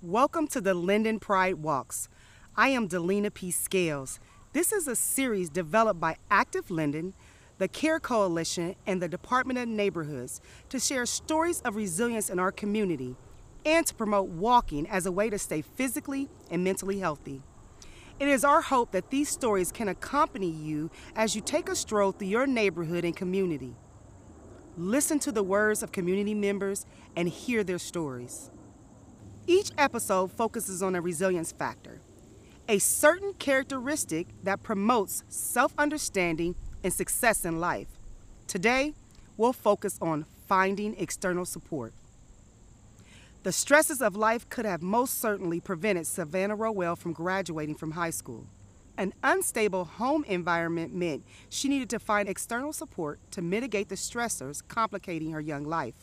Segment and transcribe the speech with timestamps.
[0.00, 2.08] Welcome to the Linden Pride Walks.
[2.56, 3.50] I am Delina P.
[3.50, 4.20] Scales.
[4.52, 7.14] This is a series developed by Active Linden,
[7.58, 12.52] the CARE Coalition, and the Department of Neighborhoods to share stories of resilience in our
[12.52, 13.16] community
[13.66, 17.42] and to promote walking as a way to stay physically and mentally healthy.
[18.20, 22.12] It is our hope that these stories can accompany you as you take a stroll
[22.12, 23.74] through your neighborhood and community.
[24.76, 26.86] Listen to the words of community members
[27.16, 28.52] and hear their stories.
[29.48, 32.02] Each episode focuses on a resilience factor,
[32.68, 37.88] a certain characteristic that promotes self understanding and success in life.
[38.46, 38.92] Today,
[39.38, 41.94] we'll focus on finding external support.
[43.42, 48.10] The stresses of life could have most certainly prevented Savannah Rowell from graduating from high
[48.10, 48.44] school.
[48.98, 54.60] An unstable home environment meant she needed to find external support to mitigate the stressors
[54.68, 55.94] complicating her young life.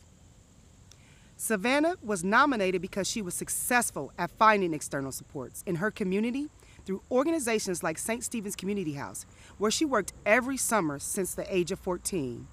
[1.38, 6.48] Savannah was nominated because she was successful at finding external supports in her community
[6.86, 8.24] through organizations like St.
[8.24, 9.26] Stephen's Community House,
[9.58, 12.48] where she worked every summer since the age of 14.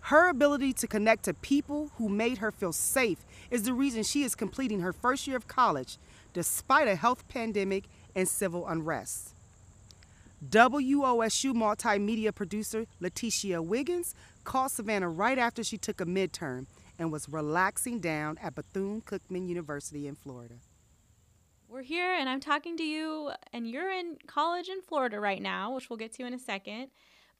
[0.00, 3.18] Her ability to connect to people who made her feel safe
[3.50, 5.98] is the reason she is completing her first year of college
[6.32, 9.34] despite a health pandemic and civil unrest.
[10.48, 16.66] WOSU multimedia producer Leticia Wiggins called Savannah right after she took a midterm
[16.98, 20.54] and was relaxing down at Bethune Cookman University in Florida.
[21.68, 25.74] We're here and I'm talking to you, and you're in college in Florida right now,
[25.74, 26.88] which we'll get to in a second.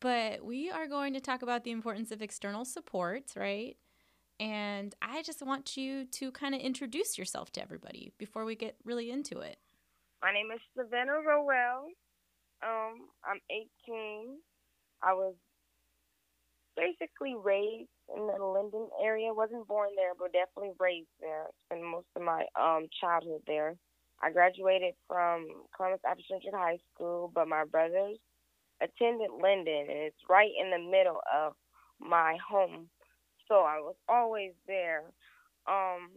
[0.01, 3.77] But we are going to talk about the importance of external support, right?
[4.39, 8.77] And I just want you to kind of introduce yourself to everybody before we get
[8.85, 9.57] really into it.
[10.23, 11.89] My name is Savannah Rowell.
[12.63, 14.37] Um, I'm 18.
[15.03, 15.35] I was
[16.77, 19.33] basically raised in the Linden area.
[19.33, 21.47] wasn't born there, but definitely raised there.
[21.67, 23.77] Spent most of my um childhood there.
[24.23, 28.19] I graduated from Columbus Central High School, but my brothers
[28.81, 31.55] attended Linden, and it's right in the middle of
[32.01, 32.89] my home.
[33.49, 35.03] So I was always there.
[35.67, 36.11] Um,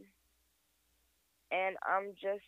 [1.52, 2.46] and I'm just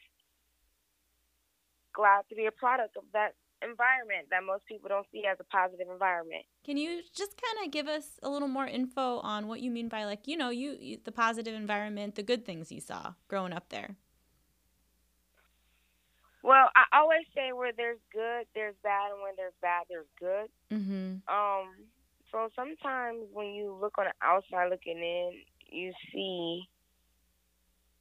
[1.93, 5.47] glad to be a product of that environment that most people don't see as a
[5.51, 6.45] positive environment.
[6.63, 9.89] Can you just kind of give us a little more info on what you mean
[9.89, 13.51] by like, you know, you, you the positive environment, the good things you saw growing
[13.51, 13.95] up there?
[16.41, 20.49] Well, I always say where there's good, there's bad, and when there's bad, there's good.
[20.71, 21.33] Mm-hmm.
[21.33, 21.73] Um,
[22.31, 25.31] so sometimes when you look on the outside looking in,
[25.69, 26.67] you see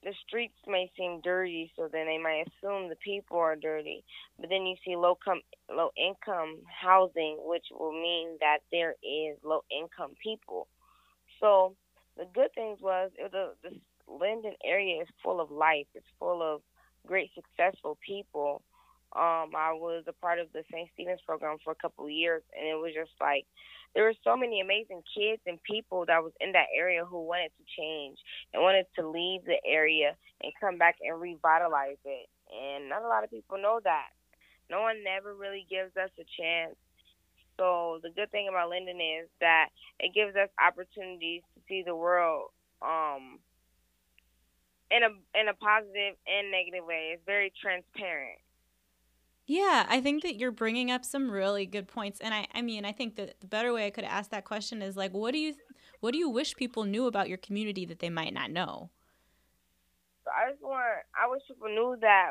[0.02, 4.04] the streets may seem dirty, so then they might assume the people are dirty.
[4.38, 9.38] But then you see low com- low income housing, which will mean that there is
[9.44, 10.66] low income people.
[11.40, 11.76] So
[12.16, 13.70] the good things was the the
[14.08, 15.86] Linden area is full of life.
[15.94, 16.62] It's full of
[17.06, 18.62] great successful people.
[19.14, 20.88] Um, I was a part of the St.
[20.94, 23.46] Stephen's program for a couple of years, and it was just like
[23.94, 27.50] there were so many amazing kids and people that was in that area who wanted
[27.58, 28.18] to change
[28.52, 32.28] and wanted to leave the area and come back and revitalize it.
[32.48, 34.08] And not a lot of people know that.
[34.70, 36.76] No one never really gives us a chance.
[37.58, 39.68] So the good thing about Linden is that
[40.00, 42.48] it gives us opportunities to see the world
[42.80, 43.38] um,
[44.90, 47.12] in a in a positive and negative way.
[47.12, 48.40] It's very transparent.
[49.46, 52.84] Yeah, I think that you're bringing up some really good points, and I, I mean,
[52.84, 55.38] I think that the better way I could ask that question is like, what do
[55.38, 55.54] you,
[56.00, 58.90] what do you wish people knew about your community that they might not know?
[60.26, 62.30] I just want, I wish people knew that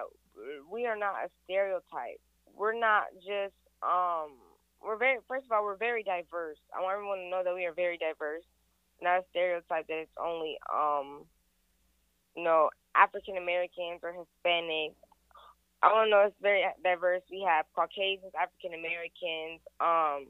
[0.72, 2.22] we are not a stereotype.
[2.56, 4.32] We're not just, um,
[4.82, 6.58] we're very, first of all, we're very diverse.
[6.76, 8.44] I want everyone to know that we are very diverse,
[9.02, 11.26] not a stereotype that it's only, um,
[12.36, 14.96] you know, African Americans or Hispanics
[15.84, 16.26] I don't know.
[16.28, 17.24] It's very diverse.
[17.32, 20.30] We have Caucasians, African Americans, um,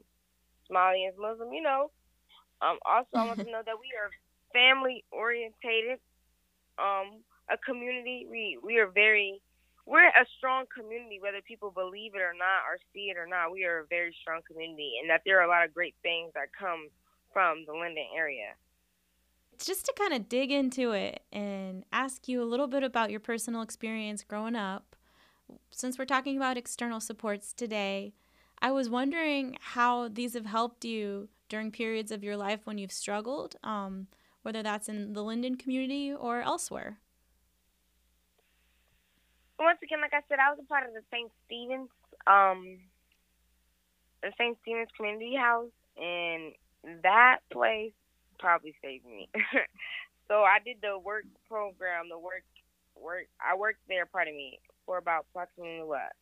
[0.68, 1.52] Somalians, Muslim.
[1.52, 1.90] You know.
[2.62, 4.10] Um, also, I want to know that we are
[4.52, 5.98] family orientated.
[6.78, 7.20] Um,
[7.50, 8.26] a community.
[8.30, 9.40] We we are very.
[9.84, 13.50] We're a strong community, whether people believe it or not, or see it or not.
[13.50, 16.30] We are a very strong community, and that there are a lot of great things
[16.34, 16.88] that come
[17.32, 18.54] from the Linden area
[19.58, 23.20] just to kind of dig into it and ask you a little bit about your
[23.20, 24.96] personal experience growing up
[25.70, 28.12] since we're talking about external supports today,
[28.60, 32.92] I was wondering how these have helped you during periods of your life when you've
[32.92, 34.06] struggled, um,
[34.42, 36.98] whether that's in the Linden community or elsewhere.
[39.58, 41.30] Once again, like I said, I was a part of the St.
[41.46, 41.90] Stephen's,
[42.26, 42.78] um,
[44.22, 44.56] the St.
[44.62, 46.52] Stephen's Community House, and
[47.02, 47.92] that place
[48.38, 49.28] probably saved me.
[50.28, 52.44] so I did the work program, the work
[52.96, 53.30] worked.
[53.40, 54.06] I worked there.
[54.06, 56.12] Pardon me, for about approximately what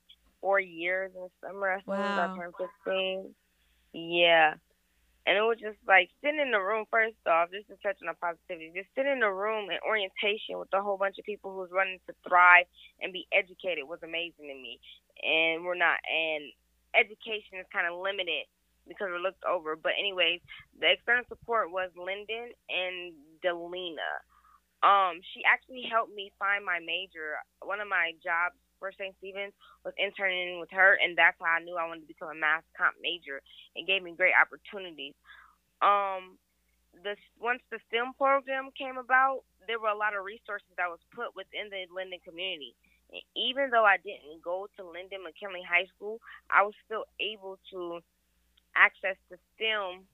[0.41, 1.81] four years in the summer.
[1.87, 2.33] Wow.
[2.33, 3.35] I turned fifteen.
[3.93, 4.55] Yeah.
[5.27, 8.09] And it was just like sitting in the room, first off, just to touch on
[8.09, 11.53] the positivity, just sitting in the room in orientation with a whole bunch of people
[11.53, 12.65] who's running to thrive
[13.05, 14.81] and be educated was amazing to me.
[15.21, 16.49] And we're not, and
[16.97, 18.49] education is kind of limited
[18.89, 19.77] because we're looked over.
[19.77, 20.41] But, anyways,
[20.81, 23.13] the external support was Linden and
[23.45, 24.25] Delina.
[24.81, 27.37] Um, she actually helped me find my major.
[27.61, 29.13] One of my jobs for St.
[29.21, 29.53] Stephen's
[29.85, 32.65] was interning with her, and that's how I knew I wanted to become a math
[32.73, 33.45] comp major.
[33.77, 35.13] It gave me great opportunities.
[35.85, 36.41] Um,
[37.05, 41.01] the once the STEM program came about, there were a lot of resources that was
[41.15, 42.75] put within the Linden community.
[43.13, 47.61] And even though I didn't go to Linden McKinley High School, I was still able
[47.71, 48.01] to
[48.75, 50.09] access the STEM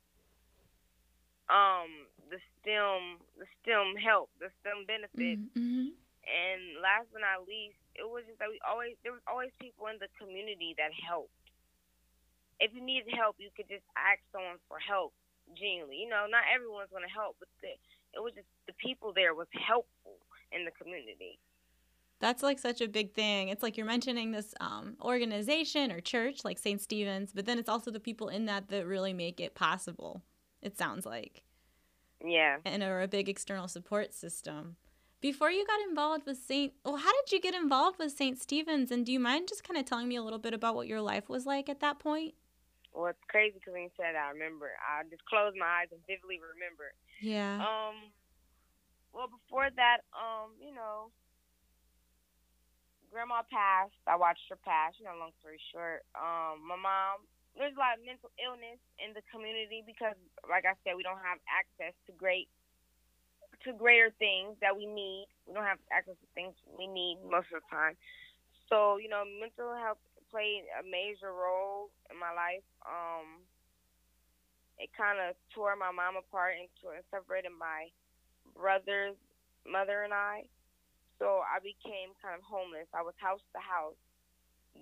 [1.47, 5.43] um the STEM the STEM help, the STEM benefits.
[5.55, 5.95] Mm-hmm.
[6.27, 9.87] And last but not least, it was just that we always there was always people
[9.87, 11.31] in the community that helped.
[12.59, 15.15] If you needed help, you could just ask someone for help.
[15.55, 17.79] Genuinely, you know, not everyone's gonna help, but the,
[18.19, 20.19] it was just the people there was helpful
[20.51, 21.39] in the community.
[22.19, 23.49] That's like such a big thing.
[23.49, 26.81] It's like you're mentioning this um, organization or church like St.
[26.81, 30.23] Stephen's, but then it's also the people in that that really make it possible.
[30.63, 31.43] It sounds like.
[32.25, 32.59] Yeah.
[32.65, 34.77] And are a big external support system.
[35.21, 36.73] Before you got involved with St.
[36.85, 38.41] Well, how did you get involved with St.
[38.41, 38.91] Stephen's?
[38.91, 41.01] And do you mind just kind of telling me a little bit about what your
[41.01, 42.35] life was like at that point?
[42.93, 44.73] Well, it's crazy because when you said I remember.
[44.81, 46.93] I just closed my eyes and vividly remember.
[47.21, 47.61] Yeah.
[47.61, 48.13] Um.
[49.13, 51.09] Well, before that, um, you know,
[53.11, 53.97] grandma passed.
[54.07, 54.93] I watched her pass.
[55.01, 57.25] You know, long story short, um, my mom.
[57.57, 61.21] There's a lot of mental illness in the community because, like I said, we don't
[61.25, 62.49] have access to great
[63.65, 65.27] to greater things that we need.
[65.49, 67.97] We don't have access to things we need most of the time.
[68.69, 69.99] So, you know, mental health
[70.31, 72.67] played a major role in my life.
[72.85, 73.43] Um,
[74.79, 77.89] it kind of tore my mom apart and tore, separated my
[78.53, 79.17] brother's
[79.65, 80.45] mother and I.
[81.19, 82.87] So I became kind of homeless.
[82.93, 83.97] I was house to house.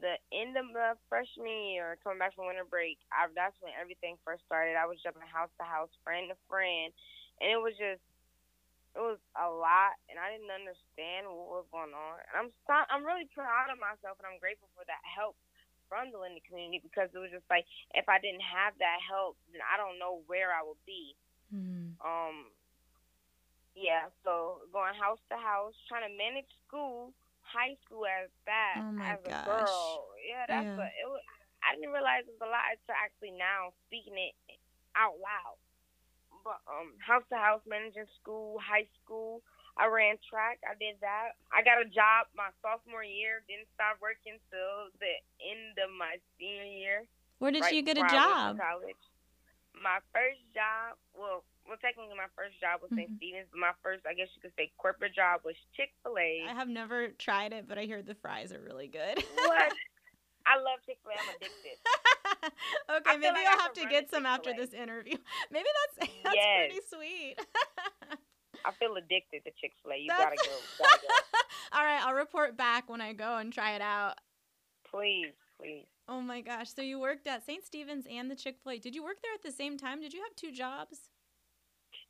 [0.02, 4.16] The end of the freshman year, coming back from winter break, I, that's when everything
[4.26, 4.76] first started.
[4.76, 6.92] I was jumping house to house, friend to friend,
[7.40, 8.02] and it was just
[8.94, 12.14] it was a lot, and I didn't understand what was going on.
[12.30, 12.50] And I'm
[12.90, 15.34] I'm really proud of myself, and I'm grateful for that help
[15.90, 19.36] from the Linden community because it was just like if I didn't have that help,
[19.50, 21.18] then I don't know where I would be.
[21.50, 21.98] Mm.
[22.00, 22.54] Um,
[23.74, 24.08] yeah.
[24.22, 27.10] So going house to house, trying to manage school,
[27.54, 29.46] high school as that Oh my as a gosh.
[29.46, 30.10] girl.
[30.26, 30.82] Yeah, that's Yeah.
[30.82, 31.22] a, it was.
[31.64, 34.34] I didn't realize it was a lot to actually now speaking it
[34.98, 35.56] out loud.
[36.44, 39.40] But um, house to house, managing school, high school.
[39.78, 40.60] I ran track.
[40.62, 41.34] I did that.
[41.50, 43.42] I got a job my sophomore year.
[43.48, 46.98] Didn't start working till the end of my senior year.
[47.38, 48.58] Where did right you get a before I went job?
[48.60, 49.02] college.
[49.74, 53.10] My first job, well, well, technically my first job was St.
[53.10, 53.16] Mhm.
[53.16, 56.46] Stephen's, but my first, I guess you could say, corporate job was Chick Fil A.
[56.48, 59.22] I have never tried it, but I hear the fries are really good.
[59.34, 59.72] What?
[60.46, 61.16] I love Chick Fil A.
[61.16, 61.76] I'm addicted.
[62.90, 65.16] okay, feel maybe like I'll have to get some after this interview.
[65.50, 65.68] Maybe
[65.98, 66.70] that's that's Yes.
[66.70, 67.36] pretty sweet.
[68.66, 69.96] I feel addicted to Chick Fil A.
[69.96, 70.54] You That's- gotta go.
[70.56, 71.78] You gotta go.
[71.78, 74.18] All right, I'll report back when I go and try it out.
[74.90, 75.86] Please, please.
[76.08, 76.68] Oh my gosh.
[76.74, 77.64] So you worked at St.
[77.64, 78.78] Stephen's and the Chick fil A.
[78.78, 80.00] Did you work there at the same time?
[80.02, 81.08] Did you have two jobs?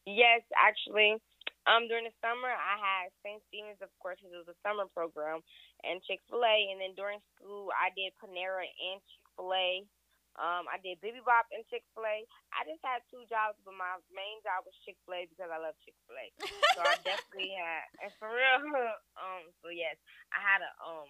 [0.04, 1.16] Yes, actually.
[1.64, 3.40] Um, during the summer, I had St.
[3.49, 5.40] Stephen's, of course, because it was a summer program,
[5.80, 6.56] and Chick Fil A.
[6.73, 9.80] And then during school, I did Panera and Chick Fil A.
[10.34, 12.26] Um, I did Bibibop and Chick Fil A.
[12.52, 15.56] I just had two jobs, but my main job was Chick Fil A because I
[15.56, 16.26] love Chick Fil A.
[16.76, 18.61] So I definitely had, and for real.
[19.14, 19.96] Um, so yes,
[20.34, 21.08] I had a um,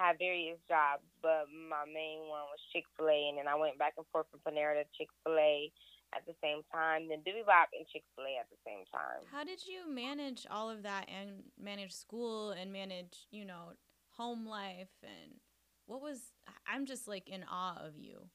[0.00, 3.54] I had various jobs, but my main one was Chick Fil A, and then I
[3.54, 5.70] went back and forth from Panera to Chick Fil A
[6.14, 9.20] at the same time, then Bibibop and Chick Fil A at the same time.
[9.30, 13.76] How did you manage all of that and manage school and manage, you know,
[14.16, 15.38] home life and
[15.86, 16.32] what was
[16.66, 18.28] I'm just like in awe of you.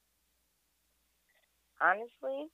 [1.82, 2.50] Honestly,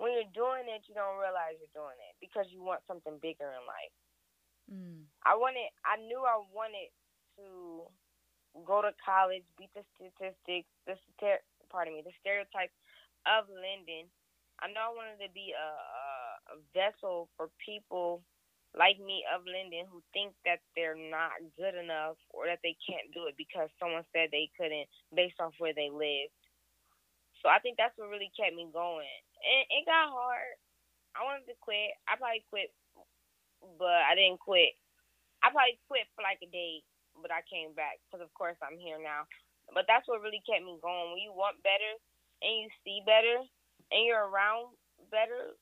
[0.00, 3.46] when you're doing it, you don't realize you're doing it because you want something bigger
[3.46, 3.96] in life.
[4.72, 5.04] Mm.
[5.22, 6.88] I wanted, I knew I wanted
[7.36, 7.84] to
[8.64, 10.96] go to college, beat the statistics, the
[11.70, 12.74] pardon me, the stereotypes
[13.28, 14.08] of Linden.
[14.60, 15.68] I know I wanted to be a,
[16.52, 18.20] a, vessel for people
[18.76, 23.08] like me of Linden who think that they're not good enough or that they can't
[23.16, 24.86] do it because someone said they couldn't
[25.16, 26.36] based off where they lived.
[27.40, 29.08] So I think that's what really kept me going.
[29.40, 30.54] And it got hard.
[31.16, 31.96] I wanted to quit.
[32.04, 32.68] I probably quit,
[33.80, 34.76] but I didn't quit.
[35.40, 36.84] I probably quit for like a day,
[37.16, 39.24] but I came back because of course I'm here now.
[39.72, 41.16] But that's what really kept me going.
[41.16, 41.96] When you want better
[42.44, 43.40] and you see better
[43.90, 44.74] and you're around
[45.10, 45.54] better,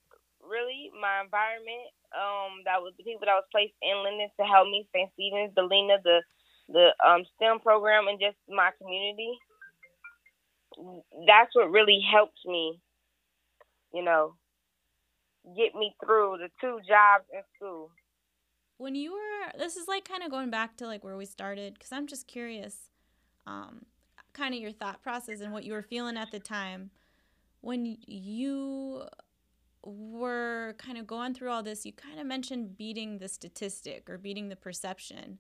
[0.43, 4.69] really, my environment, um, that was the people that was placed in Linden to help
[4.69, 5.11] me, St.
[5.15, 6.23] Stephen's, Delina, the
[6.69, 9.33] the um STEM program, and just my community.
[11.27, 12.81] That's what really helped me,
[13.93, 14.35] you know,
[15.57, 17.91] get me through the two jobs in school.
[18.77, 21.75] When you were, this is like kind of going back to like where we started,
[21.75, 22.91] because I'm just curious,
[23.47, 23.87] um,
[24.33, 26.91] kind of your thought process and what you were feeling at the time
[27.61, 29.05] when you
[29.83, 31.87] were kind of going through all this.
[31.87, 35.39] You kind of mentioned beating the statistic or beating the perception.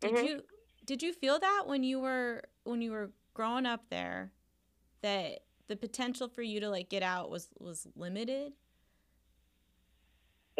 [0.00, 0.26] Did mm-hmm.
[0.26, 0.42] you
[0.84, 4.32] did you feel that when you were when you were growing up there
[5.02, 8.52] that the potential for you to like get out was was limited?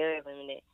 [0.01, 0.65] very limited.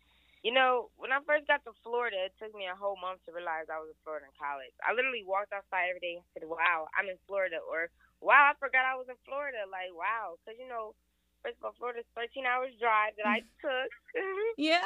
[0.46, 3.34] You know, when I first got to Florida, it took me a whole month to
[3.34, 4.70] realize I was in Florida in college.
[4.86, 8.54] I literally walked outside every day and said, "Wow, I'm in Florida," or "Wow, I
[8.58, 10.94] forgot I was in Florida." Like, wow, because you know,
[11.42, 13.90] first of all, Florida's 13 hours drive that I took.
[14.56, 14.84] yeah.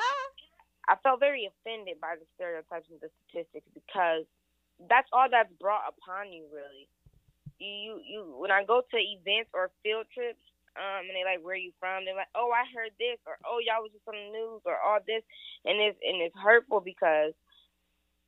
[0.88, 4.26] I felt very offended by the stereotypes and the statistics because
[4.88, 6.88] that's all that's brought upon you, really.
[7.60, 10.40] You, you, you when I go to events or field trips,
[10.78, 12.06] um, and they like, where you from?
[12.06, 14.78] They're like, oh, I heard this, or oh, y'all was just on the news, or
[14.78, 15.22] all this,
[15.66, 17.34] and it's and it's hurtful because,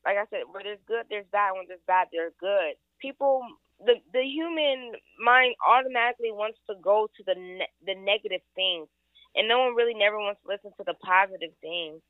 [0.04, 1.54] like I said, where there's good, there's bad.
[1.54, 2.76] When there's bad, there's good.
[2.98, 3.46] People,
[3.84, 8.88] the the human mind automatically wants to go to the ne- the negative things,
[9.34, 12.00] and no one really never wants to listen to the positive things.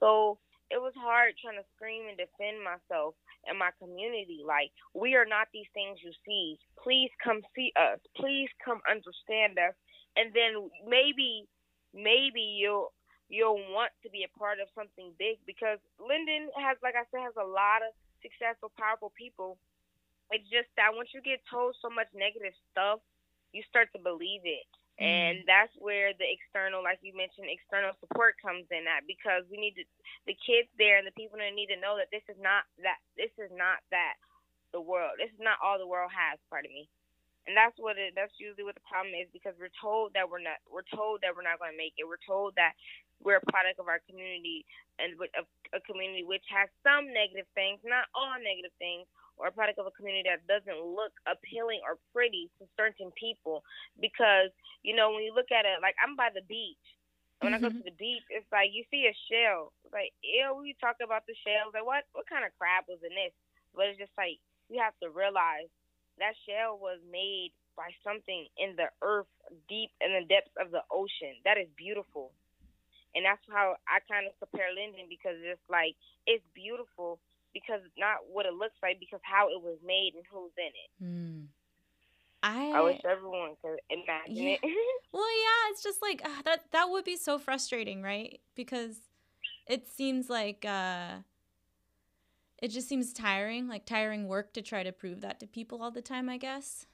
[0.00, 0.38] So
[0.70, 3.14] it was hard trying to scream and defend myself
[3.46, 4.40] and my community.
[4.46, 6.56] Like, we are not these things you see.
[6.78, 7.98] Please come see us.
[8.16, 9.74] Please come understand us.
[10.16, 11.46] And then maybe,
[11.94, 12.94] maybe you'll
[13.30, 17.22] you'll want to be a part of something big because Linden has, like I said,
[17.22, 19.58] has a lot of successful, powerful people.
[20.30, 23.02] It's just that once you get told so much negative stuff,
[23.50, 24.66] you start to believe it.
[25.00, 25.48] And mm.
[25.48, 29.74] that's where the external, like you mentioned, external support comes in at because we need
[29.80, 29.84] to,
[30.28, 33.00] the kids there and the people that need to know that this is not that
[33.16, 34.20] this is not that
[34.76, 35.18] the world.
[35.18, 36.38] This is not all the world has.
[36.52, 36.86] Pardon me.
[37.48, 38.12] And that's what it.
[38.12, 40.60] That's usually what the problem is because we're told that we're not.
[40.68, 42.04] We're told that we're not going to make it.
[42.04, 42.76] We're told that
[43.24, 44.68] we're a product of our community
[45.00, 49.08] and a, a community which has some negative things, not all negative things,
[49.40, 53.64] or a product of a community that doesn't look appealing or pretty to certain people
[53.96, 54.52] because
[54.84, 56.84] you know when you look at it like i'm by the beach
[57.40, 57.64] when mm-hmm.
[57.64, 59.72] I go to the beach, it's like you see a shell.
[59.84, 61.72] It's like, ew, we talk about the shells.
[61.72, 63.32] Like, what what kind of crab was in this?
[63.72, 64.36] But it's just like
[64.68, 65.72] you have to realize
[66.20, 69.30] that shell was made by something in the earth,
[69.72, 71.40] deep in the depths of the ocean.
[71.48, 72.36] That is beautiful,
[73.16, 75.96] and that's how I kind of compare Linden because it's like
[76.28, 80.52] it's beautiful, because not what it looks like, because how it was made and who's
[80.56, 80.90] in it.
[81.02, 81.46] Mm.
[82.42, 84.56] I I wish everyone could imagine yeah.
[84.56, 84.60] it.
[85.12, 86.64] well, yeah, it's just like uh, that.
[86.72, 88.40] That would be so frustrating, right?
[88.54, 88.96] Because
[89.66, 91.18] it seems like uh,
[92.62, 95.90] it just seems tiring, like tiring work to try to prove that to people all
[95.90, 96.28] the time.
[96.28, 96.86] I guess.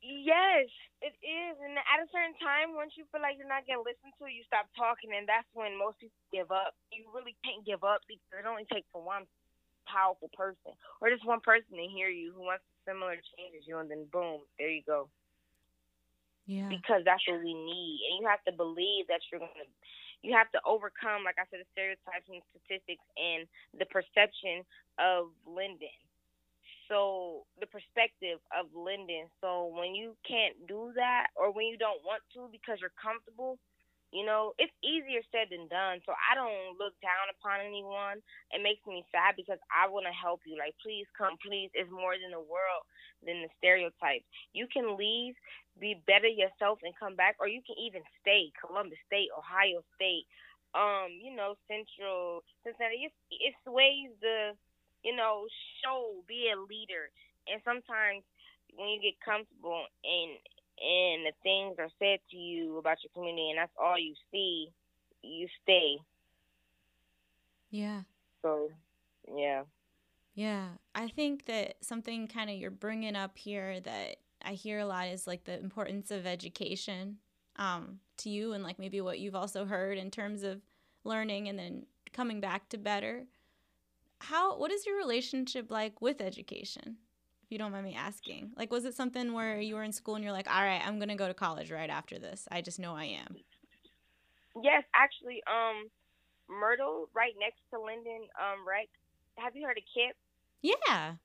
[0.00, 0.70] Yes,
[1.02, 1.54] it is.
[1.58, 4.46] And at a certain time, once you feel like you're not getting listened to, you
[4.46, 6.76] stop talking, and that's when most people give up.
[6.92, 9.26] You really can't give up because it only takes for one
[9.88, 10.76] powerful person.
[11.00, 14.40] Or just one person to hear you who wants similar changes you and then boom
[14.58, 15.08] there you go.
[16.46, 16.68] Yeah.
[16.68, 18.00] Because that's what we need.
[18.08, 19.68] And you have to believe that you're gonna
[20.22, 23.46] you have to overcome like i said the stereotypes and statistics and
[23.78, 24.64] the perception
[24.98, 25.94] of linden.
[26.88, 29.28] So the perspective of linden.
[29.40, 33.60] So when you can't do that or when you don't want to because you're comfortable
[34.08, 36.00] you know, it's easier said than done.
[36.08, 38.24] So I don't look down upon anyone.
[38.48, 40.56] It makes me sad because I want to help you.
[40.56, 41.68] Like, please come, please.
[41.76, 42.88] It's more than the world,
[43.20, 44.24] than the stereotypes.
[44.56, 45.36] You can leave,
[45.76, 48.48] be better yourself, and come back, or you can even stay.
[48.56, 50.24] Columbus State, Ohio State,
[50.72, 53.12] um, you know, Central Cincinnati.
[53.12, 54.56] It's, it's ways to,
[55.04, 55.44] you know,
[55.84, 57.12] show, be a leader.
[57.44, 58.24] And sometimes
[58.72, 60.40] when you get comfortable and
[60.80, 64.68] and the things are said to you about your community and that's all you see,
[65.22, 65.98] you stay.
[67.70, 68.02] Yeah.
[68.42, 68.70] So,
[69.36, 69.62] yeah.
[70.34, 70.68] Yeah.
[70.94, 75.08] I think that something kind of you're bringing up here that I hear a lot
[75.08, 77.18] is like the importance of education
[77.56, 80.60] um, to you and like maybe what you've also heard in terms of
[81.04, 83.24] learning and then coming back to better.
[84.20, 86.96] How what is your relationship like with education?
[87.48, 88.52] If you don't mind me asking?
[88.60, 90.98] Like, was it something where you were in school and you're like, all right, I'm
[90.98, 92.46] going to go to college right after this?
[92.52, 93.36] I just know I am.
[94.62, 95.88] Yes, actually, um,
[96.44, 98.92] Myrtle, right next to Linden um Rec.
[99.40, 100.12] Have you heard of KIPP?
[100.60, 101.16] Yeah.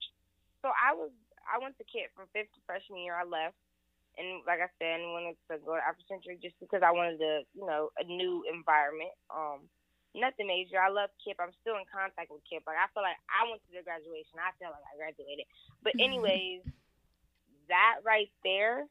[0.63, 1.11] So I was
[1.43, 3.19] I went to KIPP from fifth to freshman year.
[3.19, 3.59] I left,
[4.15, 7.43] and like I said, I wanted to go to Afrocentric just because I wanted to,
[7.51, 9.11] you know, a new environment.
[9.27, 9.67] Um,
[10.15, 10.77] nothing major.
[10.77, 11.41] I love KIPP.
[11.41, 12.65] I'm still in contact with KIPP.
[12.65, 14.37] Like I feel like I went to their graduation.
[14.37, 15.49] I feel like I graduated.
[15.81, 16.61] But anyways,
[17.69, 18.85] that right there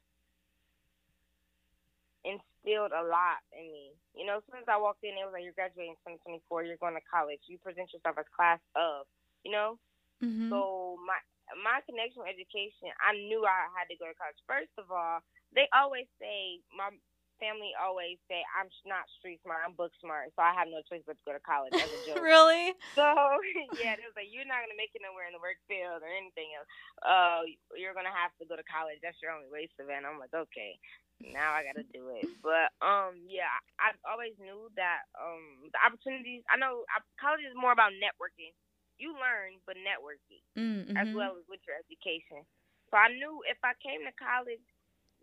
[2.27, 3.95] instilled a lot in me.
[4.15, 6.67] You know, as soon as I walked in, it was like you're graduating 2024.
[6.67, 7.43] You're going to college.
[7.47, 9.07] You present yourself as class of.
[9.47, 9.79] You know.
[10.23, 10.51] Mm-hmm.
[10.51, 11.19] So my
[11.59, 14.39] my connection with education, I knew I had to go to college.
[14.47, 15.21] First of all,
[15.53, 16.95] they always say my
[17.43, 21.03] family always say I'm not street smart, I'm book smart, so I have no choice
[21.03, 22.23] but to go to college as a joke.
[22.23, 22.71] really?
[22.95, 23.03] So
[23.83, 26.13] yeah, it was like you're not gonna make it nowhere in the work field or
[26.15, 26.71] anything else.
[27.03, 27.43] Uh,
[27.75, 29.03] you're gonna have to go to college.
[29.03, 30.07] That's your only way, Savannah.
[30.07, 30.79] I'm like, okay,
[31.19, 32.31] now I gotta do it.
[32.39, 33.51] But um, yeah,
[33.83, 36.47] I always knew that um the opportunities.
[36.47, 36.87] I know
[37.19, 38.55] college is more about networking.
[39.03, 40.95] You learn, but networking mm-hmm.
[40.95, 42.47] as well as with your education.
[42.93, 44.63] So I knew if I came to college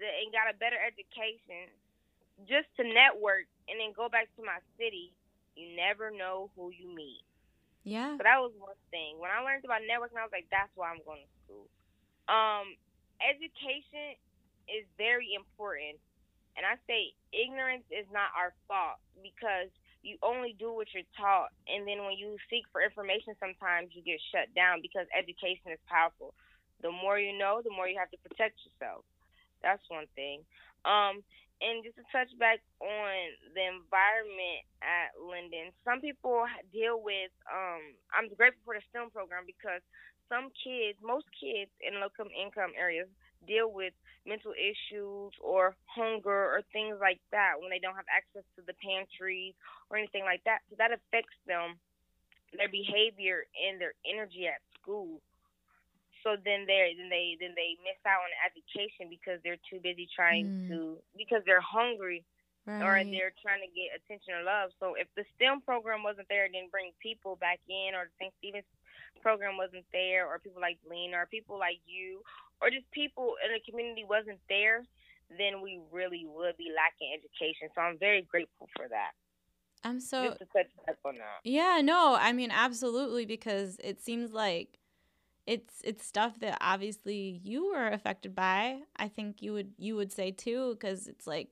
[0.02, 1.70] and got a better education,
[2.48, 5.12] just to network and then go back to my city,
[5.56, 7.24] you never know who you meet.
[7.84, 8.16] Yeah.
[8.18, 9.20] So that was one thing.
[9.20, 11.68] When I learned about networking, I was like, that's why I'm going to school.
[12.30, 12.78] Um,
[13.20, 14.20] education
[14.70, 15.98] is very important.
[16.56, 19.72] And I say ignorance is not our fault because
[20.04, 21.52] you only do what you're taught.
[21.68, 25.82] And then when you seek for information, sometimes you get shut down because education is
[25.88, 26.36] powerful.
[26.84, 29.04] The more you know, the more you have to protect yourself.
[29.64, 30.44] That's one thing.
[30.88, 31.24] Um,
[31.60, 33.14] and just to touch back on
[33.52, 37.32] the environment at Linden, some people deal with.
[37.48, 39.84] Um, I'm grateful for the STEM program because
[40.32, 43.12] some kids, most kids in low income areas,
[43.48, 43.94] deal with
[44.28, 48.76] mental issues or hunger or things like that when they don't have access to the
[48.80, 49.56] pantries
[49.90, 50.60] or anything like that.
[50.70, 51.80] So that affects them,
[52.56, 55.20] their behavior and their energy at school
[56.24, 60.08] so then they then they then they miss out on education because they're too busy
[60.12, 60.68] trying mm.
[60.70, 60.78] to
[61.16, 62.26] because they're hungry
[62.70, 62.84] right.
[62.84, 64.70] or they're trying to get attention or love.
[64.80, 68.16] So if the STEM program wasn't there, it didn't bring people back in, or the
[68.20, 68.34] St.
[68.38, 68.70] Stephen's
[69.22, 72.22] program wasn't there, or people like Lena, or people like you,
[72.62, 74.86] or just people in the community wasn't there,
[75.38, 77.70] then we really would be lacking education.
[77.74, 79.18] So I'm very grateful for that.
[79.84, 81.40] I'm so just to touch back on that.
[81.44, 84.79] Yeah, no, I mean absolutely because it seems like
[85.50, 88.82] it's it's stuff that obviously you were affected by.
[88.96, 91.50] I think you would you would say too because it's like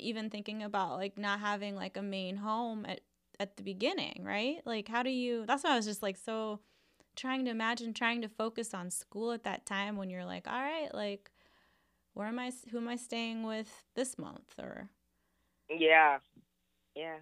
[0.00, 3.00] even thinking about like not having like a main home at
[3.38, 4.60] at the beginning, right?
[4.64, 6.60] Like how do you That's why I was just like so
[7.14, 10.60] trying to imagine trying to focus on school at that time when you're like, all
[10.60, 11.30] right, like
[12.14, 14.90] where am I who am I staying with this month or
[15.68, 16.18] Yeah.
[16.96, 17.18] Yeah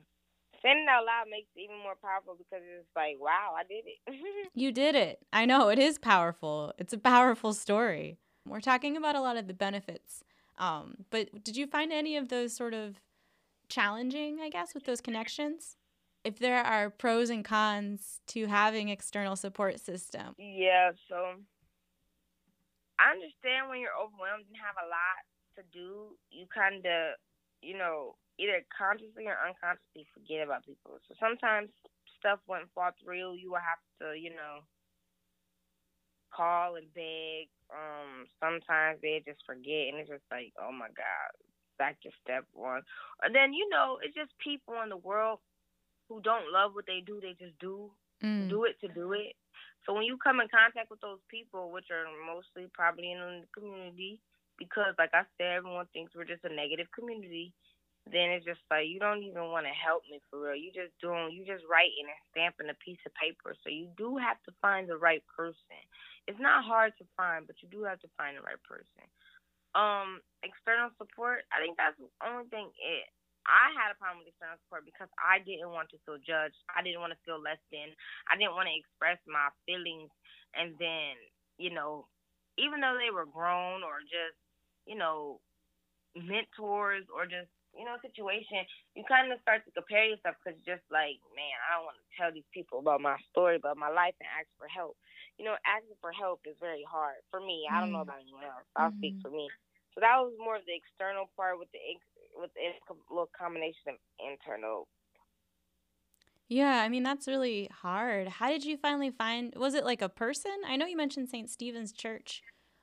[0.63, 3.85] saying it out loud makes it even more powerful because it's like, wow, I did
[3.87, 4.51] it.
[4.55, 5.21] you did it.
[5.33, 6.73] I know it is powerful.
[6.79, 8.19] It's a powerful story.
[8.47, 10.25] We're talking about a lot of the benefits.
[10.59, 13.01] Um, but did you find any of those sort of
[13.69, 15.77] challenging, I guess, with those connections?
[16.23, 20.35] If there are pros and cons to having external support system.
[20.39, 21.37] Yeah, so
[22.99, 25.25] I understand when you're overwhelmed and have a lot
[25.57, 27.17] to do, you kind of,
[27.63, 30.97] you know, either consciously or unconsciously forget about people.
[31.05, 31.69] So sometimes
[32.17, 33.37] stuff wouldn't fall through.
[33.37, 34.65] You will have to, you know,
[36.33, 37.53] call and beg.
[37.69, 41.31] Um, sometimes they just forget, and it's just like, oh my god,
[41.77, 42.83] back to step one.
[43.23, 45.39] And then you know, it's just people in the world
[46.09, 47.21] who don't love what they do.
[47.21, 47.93] They just do
[48.25, 48.49] mm.
[48.49, 49.37] do it to do it.
[49.87, 53.49] So when you come in contact with those people, which are mostly probably in the
[53.55, 54.21] community,
[54.59, 57.53] because like I said, everyone thinks we're just a negative community
[58.11, 60.59] then it's just like you don't even want to help me for real.
[60.59, 63.55] You just doing, you just writing and stamping a piece of paper.
[63.63, 65.79] So you do have to find the right person.
[66.27, 69.07] It's not hard to find, but you do have to find the right person.
[69.79, 71.47] Um, external support.
[71.55, 72.75] I think that's the only thing.
[72.83, 73.07] It.
[73.47, 76.59] I had a problem with external support because I didn't want to feel judged.
[76.71, 77.95] I didn't want to feel less than.
[78.27, 80.11] I didn't want to express my feelings,
[80.59, 81.15] and then
[81.63, 82.11] you know,
[82.59, 84.35] even though they were grown or just
[84.85, 85.39] you know
[86.19, 90.77] mentors or just you know, situation, you kind of start to compare yourself because you're
[90.77, 93.89] just like, man, I don't want to tell these people about my story, about my
[93.89, 95.01] life, and ask for help.
[95.41, 97.65] You know, asking for help is very hard for me.
[97.65, 98.13] I don't know mm-hmm.
[98.13, 98.69] about anyone else.
[98.77, 99.01] I'll mm-hmm.
[99.01, 99.49] speak for me.
[99.97, 101.81] So that was more of the external part with the
[102.37, 102.69] with the
[103.09, 104.85] little combination of internal.
[106.53, 108.29] Yeah, I mean that's really hard.
[108.29, 109.57] How did you finally find?
[109.57, 110.53] Was it like a person?
[110.69, 111.49] I know you mentioned St.
[111.49, 112.43] Stephen's Church,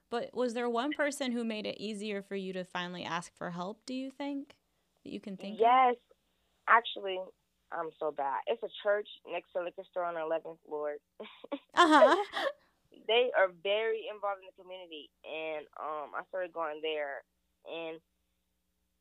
[0.10, 3.52] but was there one person who made it easier for you to finally ask for
[3.52, 3.86] help?
[3.86, 4.57] Do you think?
[5.08, 6.16] That you can think yes, of?
[6.68, 7.16] actually,
[7.72, 8.44] I'm so bad.
[8.48, 11.00] It's a church next to liquor store on the 11th floor.
[11.80, 12.16] uh huh.
[13.08, 17.24] they are very involved in the community, and um, I started going there,
[17.64, 18.04] and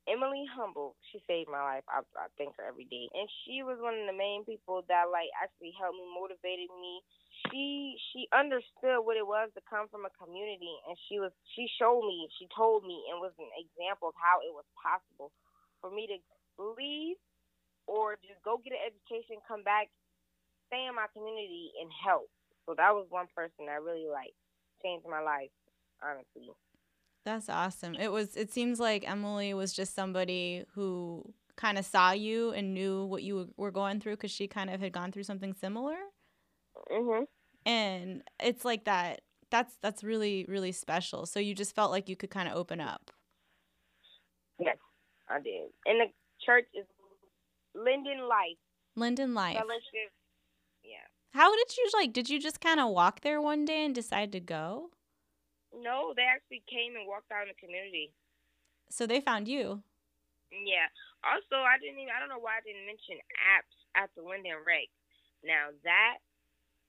[0.07, 1.87] Emily Humble, she saved my life.
[1.91, 5.11] I, I thank her every day, and she was one of the main people that
[5.11, 7.03] like actually helped me, motivated me.
[7.51, 11.67] She she understood what it was to come from a community, and she was she
[11.75, 15.35] showed me, she told me, and was an example of how it was possible
[15.87, 16.19] for me to
[16.59, 17.17] leave
[17.87, 19.89] or just go get an education, come back,
[20.67, 22.29] stay in my community and help.
[22.67, 24.35] So that was one person that really like
[24.83, 25.51] changed my life,
[26.03, 26.51] honestly.
[27.25, 27.95] That's awesome.
[27.95, 32.75] It was it seems like Emily was just somebody who kind of saw you and
[32.75, 35.97] knew what you were going through cuz she kind of had gone through something similar.
[36.91, 37.27] Mhm.
[37.65, 41.27] And it's like that that's that's really really special.
[41.27, 43.13] So you just felt like you could kind of open up.
[45.29, 45.71] I did.
[45.87, 46.07] And the
[46.45, 46.87] church is
[47.75, 48.59] Linden Life.
[48.95, 49.57] Linden Life.
[49.57, 50.15] Fellowship.
[50.83, 51.07] Yeah.
[51.35, 52.13] How did you like?
[52.13, 54.91] Did you just kind of walk there one day and decide to go?
[55.75, 58.15] No, they actually came and walked out in the community.
[58.89, 59.83] So they found you.
[60.51, 60.89] Yeah.
[61.27, 62.15] Also, I didn't even.
[62.15, 64.89] I don't know why I didn't mention apps at the Linden Rec.
[65.45, 66.23] Now that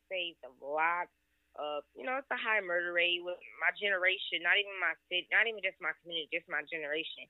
[0.07, 1.09] saved a lot
[1.57, 1.83] of.
[1.97, 4.45] You know, it's a high murder rate with my generation.
[4.45, 5.27] Not even my city.
[5.33, 6.29] Not even just my community.
[6.31, 7.27] Just my generation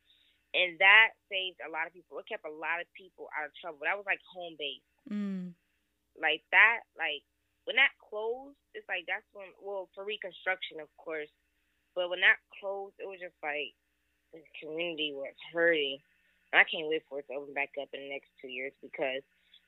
[0.54, 2.20] and that saved a lot of people.
[2.20, 3.84] It kept a lot of people out of trouble.
[3.84, 4.88] That was like home base.
[5.10, 5.52] Mm.
[6.16, 7.24] Like that, like
[7.68, 11.30] when that closed, it's like that's when well for reconstruction, of course.
[11.94, 13.76] But when that closed, it was just like
[14.32, 16.00] the community was hurting.
[16.52, 18.72] And I can't wait for it to open back up in the next two years
[18.80, 19.20] because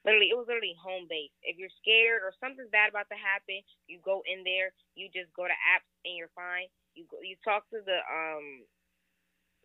[0.07, 1.33] literally it was literally home base.
[1.43, 3.59] If you're scared or something's bad about to happen,
[3.91, 6.71] you go in there, you just go to apps and you're fine.
[6.95, 8.63] You go, you talk to the um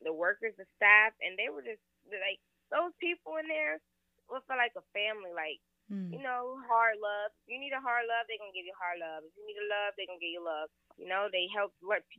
[0.05, 2.39] the workers, the staff, and they were just like
[2.69, 3.81] those people in there
[4.29, 5.33] was felt like a family.
[5.33, 6.13] Like mm.
[6.13, 7.33] you know, hard love.
[7.45, 9.25] If you need a hard love, they're gonna give you hard love.
[9.25, 10.69] If you need a love, they're gonna give you love.
[10.97, 11.75] You know, they help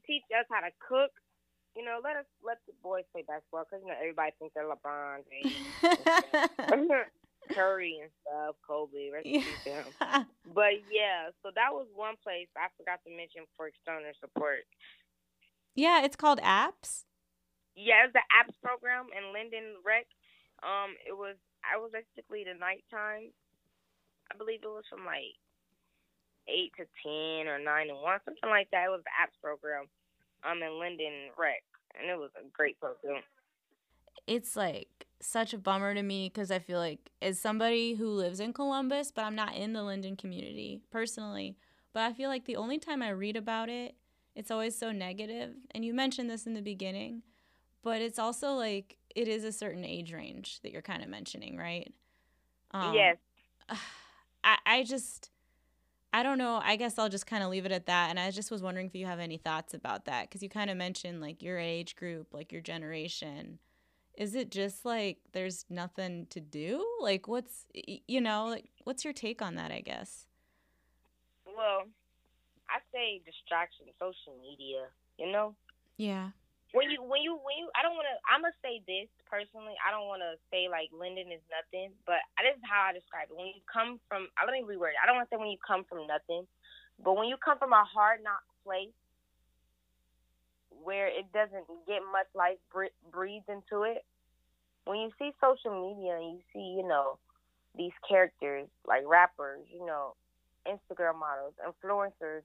[0.06, 1.14] teach us how to cook.
[1.76, 4.70] You know, let us let the boys play basketball because you know everybody thinks they're
[4.70, 5.60] LeBron James,
[7.52, 9.12] Curry and stuff, Kobe.
[9.12, 9.84] Rest yeah.
[10.56, 14.64] But yeah, so that was one place I forgot to mention for external support.
[15.76, 17.04] Yeah, it's called Apps
[17.76, 20.08] yeah, it's the apps program in Linden Rec.
[20.64, 23.32] Um, it was I was basically the nighttime.
[24.32, 25.36] I believe it was from like
[26.48, 28.88] eight to ten or nine to one, something like that.
[28.88, 29.86] It was the apps program.
[30.44, 31.64] Um, in Linden Rec,
[32.00, 33.24] and it was a great program.
[34.28, 38.40] It's like such a bummer to me because I feel like as somebody who lives
[38.40, 41.58] in Columbus, but I'm not in the Linden community personally.
[41.94, 43.96] But I feel like the only time I read about it,
[44.36, 45.56] it's always so negative.
[45.72, 47.24] And you mentioned this in the beginning
[47.86, 51.56] but it's also like it is a certain age range that you're kind of mentioning,
[51.56, 51.94] right?
[52.72, 53.18] Um, yes.
[54.44, 55.30] I, I just,
[56.12, 56.60] I don't know.
[56.64, 58.10] I guess I'll just kind of leave it at that.
[58.10, 60.72] And I just was wondering if you have any thoughts about that because you kind
[60.72, 63.60] of mentioned like your age group, like your generation.
[64.16, 66.84] Is it just like there's nothing to do?
[67.02, 70.26] Like, what's, you know, like, what's your take on that, I guess?
[71.46, 71.84] Well,
[72.68, 74.86] I say distraction, social media,
[75.20, 75.54] you know?
[75.98, 76.30] Yeah
[76.76, 79.80] when you when you when you I don't want to I'm gonna say this personally
[79.80, 83.32] I don't want to say like Linden is nothing but this is how I describe
[83.32, 83.36] it.
[83.40, 85.00] When you come from I let me reword it.
[85.00, 86.44] I don't want to say when you come from nothing
[87.00, 88.92] but when you come from a hard knock place
[90.84, 94.04] where it doesn't get much life breathed into it
[94.84, 97.16] when you see social media and you see you know
[97.80, 100.12] these characters like rappers you know
[100.68, 102.44] Instagram models influencers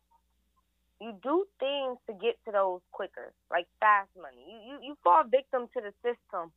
[1.01, 4.45] you do things to get to those quicker, like fast money.
[4.45, 6.53] You you, you fall victim to the system.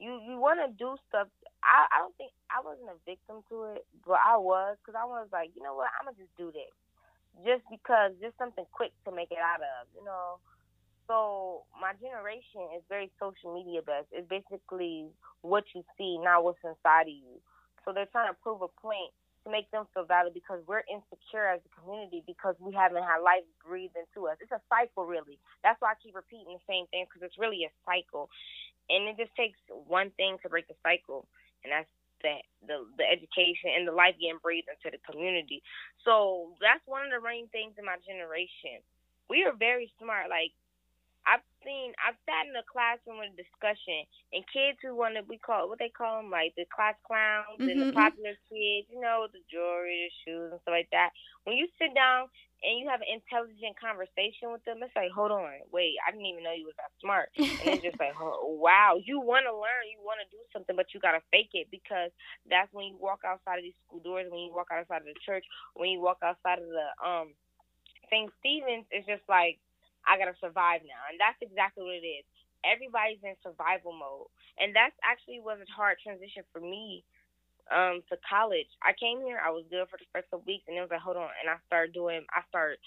[0.00, 1.28] You you want to do stuff.
[1.62, 5.04] I I don't think I wasn't a victim to it, but I was because I
[5.04, 6.72] was like, you know what, I'm gonna just do this,
[7.44, 10.40] just because just something quick to make it out of, you know.
[11.06, 14.08] So my generation is very social media based.
[14.12, 15.10] It's basically
[15.42, 17.42] what you see, not what's inside of you.
[17.84, 19.12] So they're trying to prove a point
[19.44, 23.24] to make them feel valid because we're insecure as a community because we haven't had
[23.24, 24.38] life breathed into us.
[24.40, 25.38] It's a cycle, really.
[25.62, 28.30] That's why I keep repeating the same thing because it's really a cycle,
[28.88, 31.26] and it just takes one thing to break the cycle,
[31.64, 31.90] and that's
[32.22, 35.62] the the the education and the life getting breathed into the community.
[36.06, 38.78] So that's one of the main things in my generation.
[39.28, 40.30] We are very smart.
[40.30, 40.54] Like
[41.26, 44.02] I've seen I've sat in a classroom with a discussion
[44.34, 47.58] and kids who want to we call what they call them like the class clowns
[47.58, 47.70] mm-hmm.
[47.70, 48.02] and the mm-hmm.
[48.02, 51.14] popular kids, you know, the jewelry, the shoes and stuff like that.
[51.46, 52.26] When you sit down
[52.62, 56.30] and you have an intelligent conversation with them, it's like, hold on, wait, I didn't
[56.30, 57.34] even know you was that smart.
[57.34, 60.74] And it's just like, oh, wow, you want to learn, you want to do something,
[60.74, 62.10] but you gotta fake it because
[62.46, 65.18] that's when you walk outside of these school doors, when you walk outside of the
[65.22, 67.34] church, when you walk outside of the um
[68.12, 68.28] St.
[68.44, 69.56] Stephen's, it's just like
[70.06, 72.24] I gotta survive now, and that's exactly what it is.
[72.62, 77.04] Everybody's in survival mode, and that's actually was a hard transition for me
[77.70, 78.68] um to college.
[78.82, 81.02] I came here, I was good for the first couple weeks, and it was like,
[81.02, 82.78] hold on, and I started doing, I started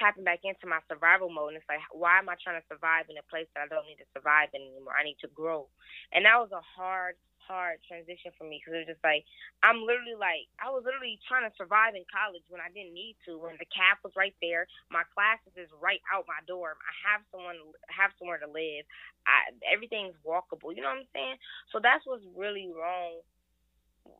[0.00, 3.08] tapping back into my survival mode, and it's like, why am I trying to survive
[3.08, 4.96] in a place that I don't need to survive in anymore?
[4.96, 5.68] I need to grow,
[6.12, 9.22] and that was a hard hard transition for me because it was just like
[9.62, 13.16] I'm literally like I was literally trying to survive in college when I didn't need
[13.24, 13.38] to.
[13.38, 16.76] When the cap was right there, my classes is right out my dorm.
[16.82, 18.84] I have someone have somewhere to live.
[19.24, 20.74] I everything's walkable.
[20.74, 21.38] You know what I'm saying?
[21.70, 23.22] So that's what's really wrong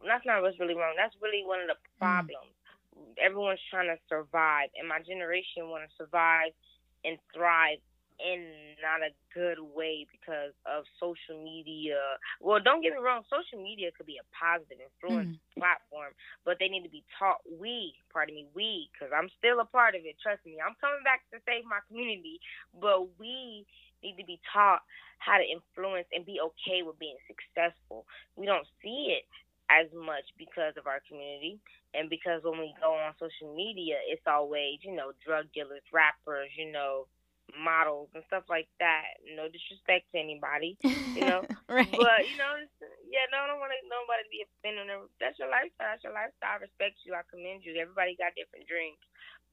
[0.04, 0.94] that's not what's really wrong.
[0.96, 1.98] That's really one of the mm.
[1.98, 2.52] problems.
[2.94, 3.14] Mm.
[3.22, 6.52] Everyone's trying to survive, and my generation want to survive
[7.04, 7.78] and thrive
[8.20, 12.00] in not a good way because of social media.
[12.40, 15.58] Well, don't get me wrong, social media could be a positive influence mm.
[15.58, 17.44] platform, but they need to be taught.
[17.46, 20.16] We, pardon me, we, because I'm still a part of it.
[20.22, 22.40] Trust me, I'm coming back to save my community,
[22.76, 23.64] but we
[24.02, 24.84] need to be taught
[25.18, 28.04] how to influence and be okay with being successful.
[28.36, 29.24] We don't see it
[29.68, 31.58] as much because of our community
[31.94, 36.50] and because when we go on social media it's always you know drug dealers rappers
[36.54, 37.10] you know
[37.54, 40.74] models and stuff like that no disrespect to anybody
[41.14, 41.94] you know right.
[41.94, 42.52] but you know
[43.06, 44.90] yeah no i don't want nobody to be offended
[45.22, 48.66] that's your lifestyle that's your lifestyle i respect you i commend you everybody got different
[48.66, 48.98] dreams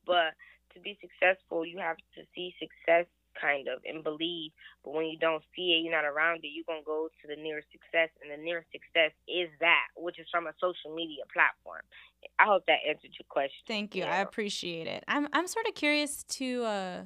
[0.09, 0.33] but
[0.73, 3.05] to be successful you have to see success
[3.39, 4.51] kind of and believe.
[4.83, 7.41] But when you don't see it, you're not around it, you're gonna go to the
[7.41, 11.81] nearest success, and the nearest success is that, which is from a social media platform.
[12.39, 13.63] I hope that answered your question.
[13.67, 14.03] Thank you.
[14.03, 14.15] Yeah.
[14.15, 15.03] I appreciate it.
[15.07, 16.97] I'm I'm sort of curious to uh,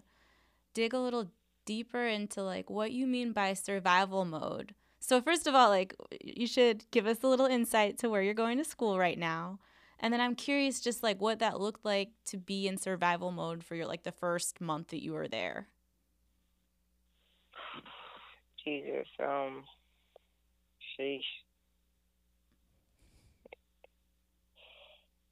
[0.77, 1.25] dig a little
[1.65, 4.75] deeper into like what you mean by survival mode.
[4.99, 8.35] So first of all, like you should give us a little insight to where you're
[8.35, 9.57] going to school right now.
[9.99, 13.63] And then I'm curious just like what that looked like to be in survival mode
[13.63, 15.67] for your like the first month that you were there.
[18.63, 19.07] Jesus.
[19.19, 19.63] Um,
[20.93, 21.21] sheesh.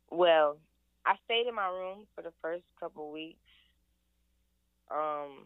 [0.10, 0.58] Well,
[1.06, 3.45] I stayed in my room for the first couple weeks.
[4.92, 5.46] Um,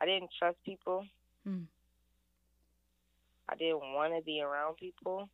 [0.00, 1.04] I didn't trust people.
[1.44, 1.64] Hmm.
[3.48, 5.28] I didn't want to be around people.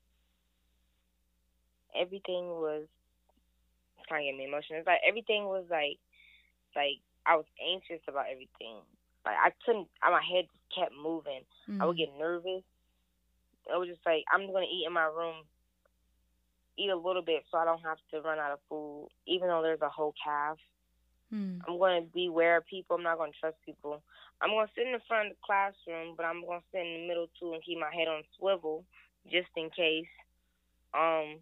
[1.95, 2.87] Everything was
[4.09, 4.79] kind of get me emotional.
[4.79, 5.99] It's like everything was like,
[6.75, 8.83] like I was anxious about everything.
[9.25, 11.47] Like I couldn't, my head just kept moving.
[11.69, 11.83] Mm-hmm.
[11.83, 12.07] I would mm.
[12.07, 12.63] get nervous.
[13.73, 15.47] I was just like, I'm gonna eat in my room,
[16.77, 19.63] eat a little bit so I don't have to run out of food, even though
[19.63, 20.59] there's a whole calf.
[21.33, 21.61] Mm.
[21.67, 22.97] I'm gonna beware of people.
[22.97, 24.03] I'm not gonna trust people.
[24.41, 27.09] I'm gonna sit in the front of the classroom, but I'm gonna sit in the
[27.09, 28.85] middle too and keep my head on swivel
[29.31, 30.11] just in case.
[30.93, 31.39] Um,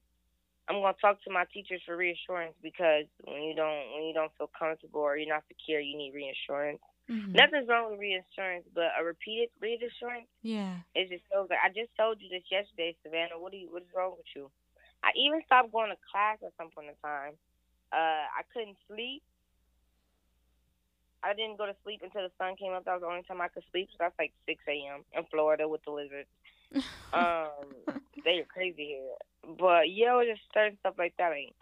[0.68, 4.32] I'm gonna talk to my teachers for reassurance because when you don't when you don't
[4.36, 6.84] feel comfortable or you're not secure, you need reassurance.
[7.08, 7.32] Mm-hmm.
[7.32, 11.56] Nothing's wrong with reassurance, but a repeated reassurance, yeah, it just so good.
[11.56, 13.40] I just told you this yesterday, Savannah.
[13.40, 13.72] What do you?
[13.72, 14.52] What is wrong with you?
[15.00, 17.38] I even stopped going to class at some point in time.
[17.88, 19.22] Uh, I couldn't sleep.
[21.22, 22.84] I didn't go to sleep until the sun came up.
[22.84, 23.88] That was the only time I could sleep.
[23.90, 25.04] So that's like 6 a.m.
[25.12, 26.28] in Florida with the lizards.
[27.12, 29.56] um, they are crazy here.
[29.58, 31.30] But yeah, it was just certain stuff like that.
[31.30, 31.54] Like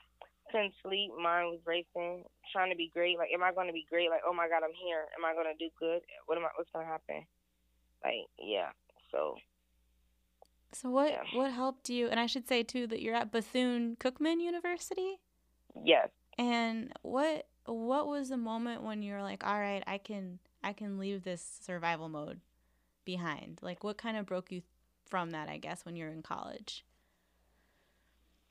[0.51, 1.11] couldn't sleep.
[1.21, 3.19] Mind was racing, trying to be great.
[3.19, 4.11] Like, am I going to be great?
[4.11, 5.05] Like, oh my God, I'm here.
[5.16, 6.03] Am I going to do good?
[6.27, 6.49] What am I?
[6.57, 7.27] What's going to happen?
[8.05, 8.71] Like, yeah.
[9.11, 9.37] So.
[10.73, 11.38] So what yeah.
[11.38, 12.09] what helped you?
[12.09, 15.21] And I should say too that you're at Bethune Cookman University.
[15.85, 16.09] Yes.
[16.38, 20.98] And what what was the moment when you're like, all right, I can I can
[20.98, 22.40] leave this survival mode
[23.05, 23.61] behind?
[23.62, 24.62] Like, what kind of broke you
[25.09, 25.48] from that?
[25.48, 26.85] I guess when you're in college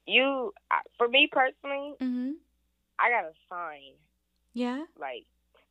[0.08, 0.54] you
[0.98, 2.32] for me personally, mm-hmm.
[3.00, 3.94] I got a sign.
[4.54, 4.84] Yeah.
[5.00, 5.26] Like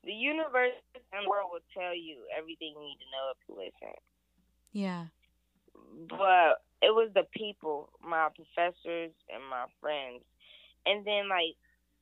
[0.05, 0.77] the universe
[1.13, 3.95] and world will tell you everything you need to know if you listen.
[4.73, 5.07] Yeah.
[6.09, 10.23] But it was the people, my professors and my friends.
[10.85, 11.57] And then like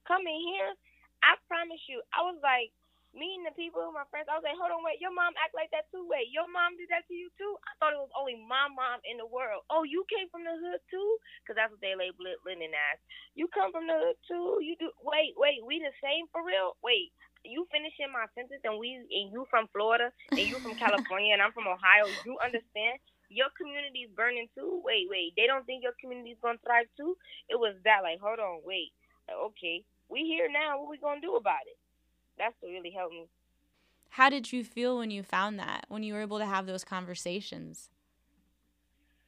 [0.09, 0.75] coming here,
[1.23, 2.71] I promise you, I was like
[3.13, 5.69] meeting the people, my friends, I was like, hold on, wait, your mom act like
[5.77, 6.05] that too?
[6.09, 7.55] Wait, your mom did that to you too?
[7.69, 9.65] I thought it was only my mom in the world.
[9.69, 11.11] Oh, you came from the hood too?
[11.45, 12.99] Because that's what they label it, Linden as.
[13.37, 14.61] You come from the hood too?
[14.65, 14.91] You do?
[15.05, 16.77] Wait, wait, we the same for real?
[16.81, 17.13] Wait,
[17.45, 21.43] you finishing my sentence and we and you from Florida and you from California and
[21.43, 24.81] I'm from Ohio, you understand your community's burning too.
[24.85, 27.17] Wait, wait, they don't think your community's gonna thrive too.
[27.49, 28.93] It was that like, hold on, wait,
[29.31, 30.79] okay, we here now.
[30.79, 31.79] What we gonna do about it?
[32.39, 33.27] That's what really helped me.
[34.11, 35.87] How did you feel when you found that?
[35.89, 37.89] When you were able to have those conversations?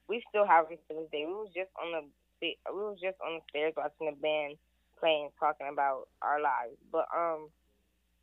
[0.08, 1.24] We still have it to this day.
[1.26, 2.08] We was just on the
[2.42, 4.56] we was just on the stairs watching the band
[5.00, 6.76] playing, talking about our lives.
[6.92, 7.48] But um,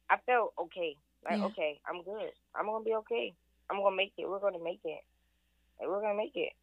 [0.10, 0.96] I felt okay.
[1.26, 1.46] Like yeah.
[1.46, 2.32] okay, I'm good.
[2.56, 3.34] I'm gonna be okay.
[3.70, 4.30] I'm gonna make it.
[4.30, 5.02] We're gonna make it.
[5.80, 6.54] we're gonna make it.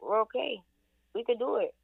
[0.00, 0.58] We're okay.
[1.14, 1.74] We could do it.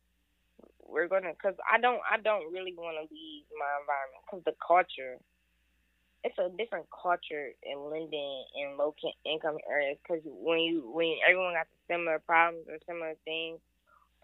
[0.90, 4.55] We're gonna, cause I don't, I don't really want to leave my environment, cause the
[4.59, 5.16] culture,
[6.24, 11.55] it's a different culture in Linden in low income areas, cause when you, when everyone
[11.55, 13.61] got similar problems or similar things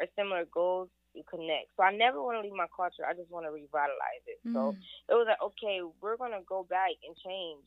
[0.01, 1.73] or similar goals, you connect.
[1.77, 3.09] So I never want to leave my culture.
[3.09, 4.39] I just want to revitalize it.
[4.45, 4.53] Mm.
[4.53, 4.77] So
[5.09, 7.65] it was like, okay, we're gonna go back and change.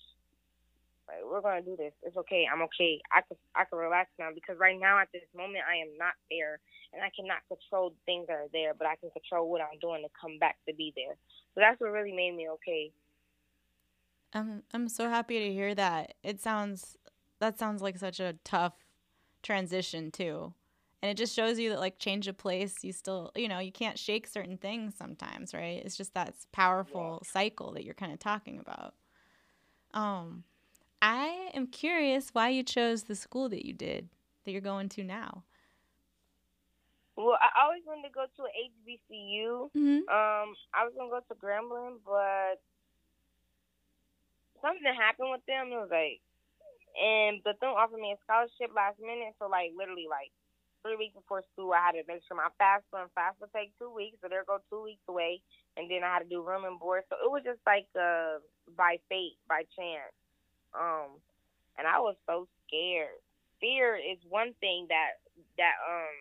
[1.10, 1.94] Like we're gonna do this.
[2.04, 2.46] It's okay.
[2.46, 3.02] I'm okay.
[3.12, 6.14] I can I can relax now because right now at this moment I am not
[6.30, 6.60] there
[6.94, 10.04] and I cannot control things that are there, but I can control what I'm doing
[10.04, 11.18] to come back to be there.
[11.56, 12.92] So that's what really made me okay.
[14.34, 16.14] I'm I'm so happy to hear that.
[16.24, 16.98] It sounds
[17.40, 18.74] that sounds like such a tough
[19.42, 20.54] transition too
[21.02, 23.72] and it just shows you that like change of place you still you know you
[23.72, 27.32] can't shake certain things sometimes right it's just that powerful yeah.
[27.32, 28.94] cycle that you're kind of talking about
[29.94, 30.44] um
[31.02, 34.10] i am curious why you chose the school that you did
[34.44, 35.44] that you're going to now
[37.16, 39.98] well i always wanted to go to hbcu mm-hmm.
[40.10, 42.62] um i was going to go to grambling but
[44.62, 46.22] something happened with them it was like
[47.00, 50.32] and Bethune offered me a scholarship last minute so like literally like
[50.82, 53.92] three weeks before school, I had to make sure my FAFSA and FAFSA take two
[53.92, 55.42] weeks, so there go two weeks away,
[55.78, 57.04] and then I had to do room and board.
[57.10, 58.40] So it was just like uh,
[58.78, 60.14] by fate, by chance.
[60.74, 61.20] Um,
[61.78, 63.18] and I was so scared.
[63.60, 65.20] Fear is one thing that
[65.58, 66.16] that um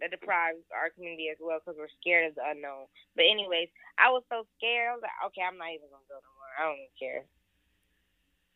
[0.00, 2.86] that deprives our community as well because we're scared of the unknown.
[3.14, 4.90] But anyways, I was so scared.
[4.90, 6.52] I was like, okay, I'm not even gonna go no more.
[6.58, 7.22] I don't even care.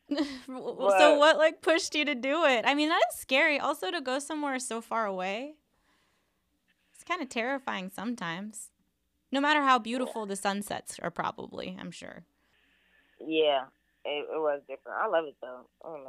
[0.98, 2.64] so what like pushed you to do it?
[2.66, 3.58] I mean, that is scary.
[3.58, 5.54] Also to go somewhere so far away.
[6.94, 8.70] It's kind of terrifying sometimes.
[9.30, 12.24] No matter how beautiful the sunsets are probably, I'm sure.
[13.20, 13.64] Yeah.
[14.06, 14.98] It, it was different.
[15.02, 15.66] I love it though.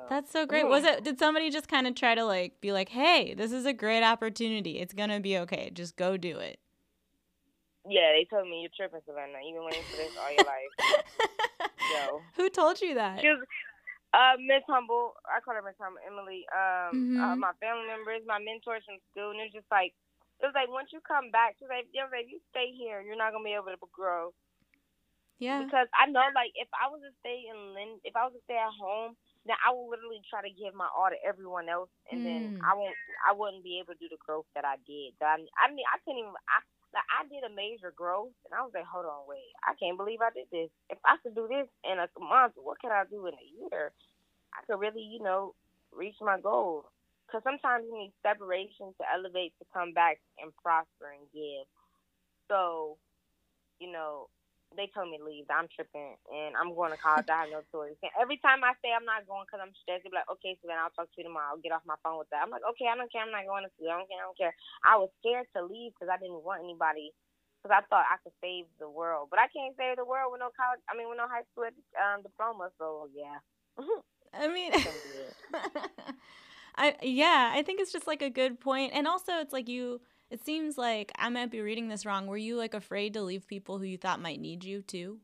[0.07, 0.67] That's so great.
[0.67, 3.65] Was it did somebody just kind of try to like be like, "Hey, this is
[3.65, 4.79] a great opportunity.
[4.79, 5.71] It's going to be okay.
[5.73, 6.59] Just go do it."
[7.89, 9.39] Yeah, they told me you're tripping, Savannah.
[9.41, 10.71] You've been waiting for this all your life.
[11.95, 12.21] Yo.
[12.35, 13.23] Who told you that?
[13.23, 13.39] She was,
[14.11, 16.43] uh, Miss Humble, I call her Miss Humble, Emily.
[16.51, 17.23] Um, mm-hmm.
[17.23, 19.95] uh, my family members, my mentors from school, and it's just like
[20.43, 23.17] it was like once you come back, she's like, yeah, if you stay here, you're
[23.17, 24.35] not gonna be able to grow.
[25.37, 25.61] Yeah.
[25.61, 28.43] Because I know, like, if I was to stay in Lynn, if I was to
[28.49, 29.13] stay at home,
[29.45, 32.25] then I would literally try to give my all to everyone else, and mm.
[32.25, 35.13] then I won't, I wouldn't be able to do the growth that I did.
[35.21, 36.33] That I, I mean, I couldn't even.
[36.49, 36.59] I,
[36.91, 39.99] like, I did a major growth, and I was like, hold on, wait, I can't
[39.99, 40.71] believe I did this.
[40.89, 43.91] If I could do this in a month, what can I do in a year?
[44.55, 45.53] I could really, you know,
[45.93, 46.89] reach my goal.
[47.27, 51.67] Because sometimes you need separation to elevate, to come back and prosper and give.
[52.47, 52.95] So,
[53.83, 54.31] you know,
[54.75, 55.47] they told me to leave.
[55.47, 57.31] I'm tripping, and I'm going to college.
[57.31, 57.95] I have no choice.
[58.03, 60.59] And every time I say I'm not going because I'm stressed, they be like, okay,
[60.59, 61.55] so then I'll talk to you tomorrow.
[61.55, 62.43] I'll get off my phone with that.
[62.43, 63.23] I'm like, okay, I don't care.
[63.23, 63.87] I'm not going to school.
[63.87, 64.19] I don't care.
[64.19, 64.55] I don't care.
[64.83, 67.15] I was scared to leave because I didn't want anybody
[67.63, 69.29] because I thought I could save the world.
[69.31, 70.83] But I can't save the world with no college.
[70.89, 72.69] I mean, with no high school um, diploma.
[72.77, 73.39] So yeah.
[74.33, 74.71] I mean,
[76.75, 80.01] I yeah, I think it's just like a good point, and also it's like you.
[80.29, 82.27] It seems like I might be reading this wrong.
[82.27, 85.19] Were you like afraid to leave people who you thought might need you too?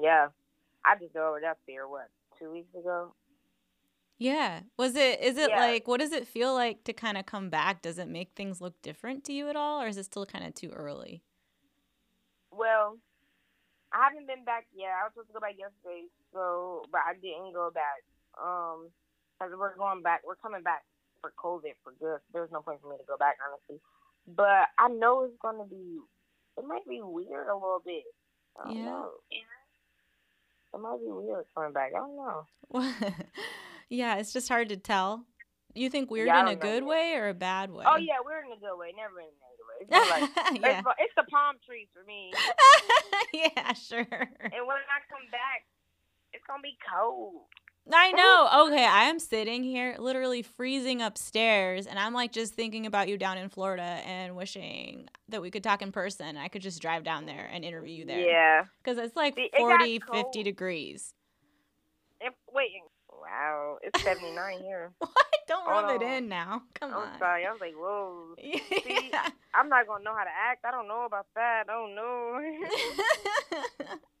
[0.00, 0.28] Yeah,
[0.84, 1.88] I just over that fear.
[1.88, 2.08] What
[2.38, 3.12] two weeks ago?
[4.18, 4.60] Yeah.
[4.76, 5.20] Was it?
[5.20, 5.58] Is it yeah.
[5.58, 5.88] like?
[5.88, 7.82] What does it feel like to kind of come back?
[7.82, 10.44] Does it make things look different to you at all, or is it still kind
[10.44, 11.22] of too early?
[12.52, 12.98] Well,
[13.92, 14.90] I haven't been back yet.
[15.00, 18.04] I was supposed to go back yesterday, so but I didn't go back.
[18.40, 18.90] Um,
[19.38, 20.22] because we're going back.
[20.24, 20.84] We're coming back
[21.20, 22.20] for COVID for good.
[22.32, 23.80] There's no point for me to go back, honestly.
[24.26, 25.98] But I know it's gonna be.
[26.56, 28.04] It might be weird a little bit.
[28.68, 28.84] yeah.
[28.84, 29.10] Know.
[30.74, 31.92] It might be weird coming back.
[31.94, 32.92] I don't know.
[33.88, 35.24] yeah, it's just hard to tell.
[35.74, 37.84] You think weird yeah, in a good way or a bad way?
[37.86, 39.78] Oh yeah, weird in a good way, never in a negative way.
[39.86, 40.78] It's, like, yeah.
[40.80, 42.32] it's, it's the palm trees for me.
[43.32, 44.00] yeah, sure.
[44.00, 45.64] And when I come back,
[46.32, 47.46] it's gonna be cold.
[47.92, 48.66] I know.
[48.66, 53.16] Okay, I am sitting here literally freezing upstairs and I'm like just thinking about you
[53.16, 56.36] down in Florida and wishing that we could talk in person.
[56.36, 58.20] I could just drive down there and interview you there.
[58.20, 58.64] Yeah.
[58.84, 60.26] Cuz it's like See, 40, cold.
[60.26, 61.14] 50 degrees.
[62.20, 62.70] If, wait.
[63.10, 63.78] Wow.
[63.82, 64.92] It's 79 here.
[65.00, 65.12] What?
[65.48, 66.16] Don't Hold rub it oh.
[66.16, 66.62] in now.
[66.78, 67.18] Come I'm on.
[67.18, 67.46] sorry.
[67.46, 68.34] I was like, whoa.
[68.38, 69.10] See,
[69.54, 70.66] I'm not gonna know how to act.
[70.66, 71.64] I don't know about that.
[71.70, 72.38] I don't know.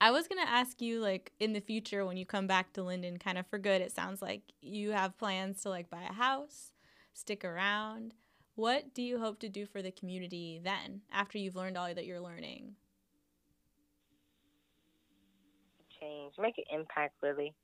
[0.00, 3.18] I was gonna ask you, like, in the future when you come back to Linden,
[3.18, 3.80] kind of for good.
[3.80, 6.72] It sounds like you have plans to like buy a house,
[7.12, 8.14] stick around.
[8.54, 12.06] What do you hope to do for the community then, after you've learned all that
[12.06, 12.76] you're learning?
[16.04, 17.54] change, make an impact really.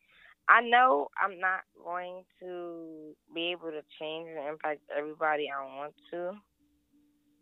[0.49, 5.95] I know I'm not going to be able to change and impact everybody I want
[6.11, 6.33] to,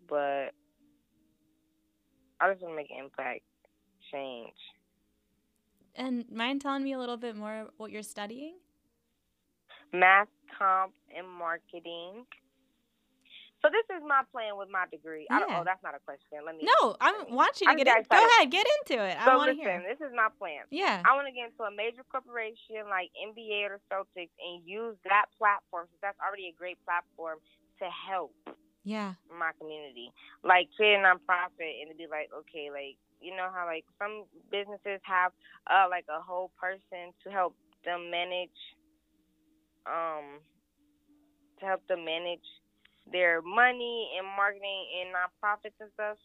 [0.09, 0.51] but
[2.41, 3.45] I just want to make an impact,
[4.12, 4.55] change.
[5.95, 8.55] And mind telling me a little bit more what you're studying?
[9.93, 10.28] Math,
[10.59, 12.26] comp, and marketing.
[13.59, 15.26] So this is my plan with my degree.
[15.30, 15.61] I don't, oh, Yeah.
[15.61, 16.47] oh, that's not a question.
[16.47, 16.62] Let me.
[16.62, 17.95] No, I want you to I'm get in.
[18.07, 19.18] just Go ahead, get into it.
[19.18, 19.82] I So want to listen, hear.
[19.82, 20.62] this is my plan.
[20.70, 21.03] Yeah.
[21.03, 25.26] I want to get into a major corporation like NBA or Celtics and use that
[25.43, 27.43] platform, since that's already a great platform,
[27.82, 28.30] to help
[28.86, 29.18] Yeah.
[29.26, 30.12] my community.
[30.47, 34.24] Like create a nonprofit and to be like, okay, like you know how like some
[34.50, 35.32] businesses have
[35.70, 37.54] uh like a whole person to help
[37.84, 38.50] them manage
[39.86, 40.40] um
[41.60, 42.44] to help them manage
[43.10, 46.18] their money and marketing and nonprofits and stuff.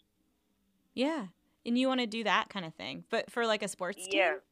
[0.93, 1.27] Yeah.
[1.65, 4.19] And you want to do that kind of thing, but for like a sports team?
[4.19, 4.43] Yeah.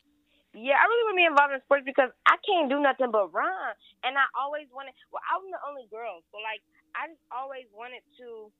[0.51, 3.31] Yeah, I really want to be involved in sports because I can't do nothing but
[3.31, 3.71] run.
[4.03, 6.19] And I always wanted, well, I'm the only girl.
[6.27, 6.59] So, like,
[6.91, 8.51] I just always wanted to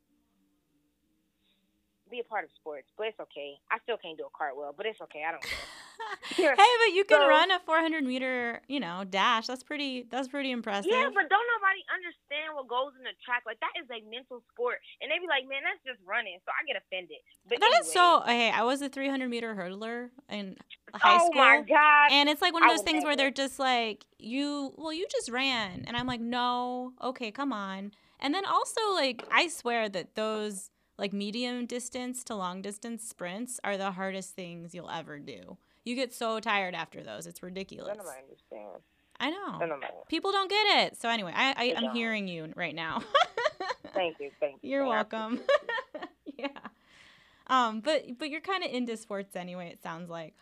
[2.12, 2.88] be a part of sports.
[2.98, 3.56] But it's okay.
[3.72, 5.24] I still can't do a cartwheel, but it's okay.
[5.28, 6.56] I don't care.
[6.56, 9.48] hey, but you can So- run a 400 meter, you know, dash.
[9.48, 10.06] That's pretty.
[10.12, 10.92] That's pretty impressive.
[10.92, 13.44] Yeah, but don't nobody understand what goes in the track.
[13.46, 14.78] Like, that is a mental sport.
[15.02, 16.38] And they be like, man, that's just running.
[16.46, 17.18] So I get offended.
[17.48, 18.22] But that is so.
[18.26, 20.58] Hey, I was a 300 meter hurdler in
[20.94, 21.36] high Oh, school.
[21.42, 22.12] my God.
[22.12, 23.18] And it's like one of those things where never.
[23.32, 25.86] they're just like, you, well, you just ran.
[25.88, 27.92] And I'm like, no, okay, come on.
[28.20, 30.70] And then also, like, I swear that those,
[31.02, 35.58] like, medium distance to long distance sprints are the hardest things you'll ever do.
[35.84, 37.28] You get so tired after those.
[37.28, 37.90] It's ridiculous.
[37.90, 38.84] None of my understand.
[39.20, 39.58] I know.
[39.58, 39.90] None of my.
[40.08, 40.98] People don't get it.
[41.02, 41.96] So, anyway, I, I I'm don't.
[41.96, 43.02] hearing you right now.
[43.94, 44.32] Thank you.
[44.40, 44.70] Thank you.
[44.70, 45.42] You're I welcome.
[46.38, 46.48] yeah.
[47.48, 49.70] Um, but but you're kind of into sports anyway.
[49.74, 50.36] It sounds like.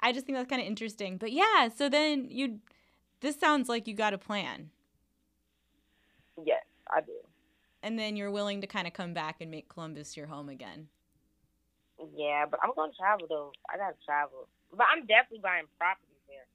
[0.00, 1.16] I just think that's kind of interesting.
[1.16, 2.58] But yeah, so then you,
[3.20, 4.70] this sounds like you got a plan,
[6.44, 6.62] Yes,
[6.94, 7.12] I do.
[7.82, 10.88] And then you're willing to kind of come back and make Columbus your home again.
[12.14, 13.52] Yeah, but I'm gonna travel though.
[13.72, 14.48] I gotta travel.
[14.72, 16.46] But I'm definitely buying properties there.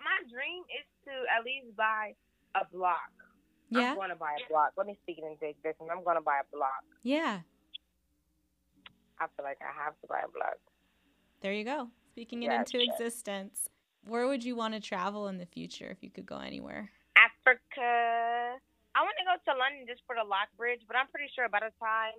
[0.00, 2.14] My dream is to at least buy
[2.54, 3.12] a block.
[3.70, 3.92] Yeah.
[3.92, 4.72] I'm gonna buy a block.
[4.76, 5.88] Let me speak it into existence.
[5.90, 6.84] I'm gonna buy a block.
[7.02, 7.40] Yeah.
[9.18, 10.58] I feel like I have to buy a block.
[11.40, 11.88] There you go.
[12.12, 13.68] Speaking it into existence.
[14.06, 16.90] Where would you want to travel in the future if you could go anywhere?
[17.16, 18.58] Africa.
[18.94, 21.50] I want to go to London just for the Lock Bridge, but I'm pretty sure
[21.50, 22.14] by the time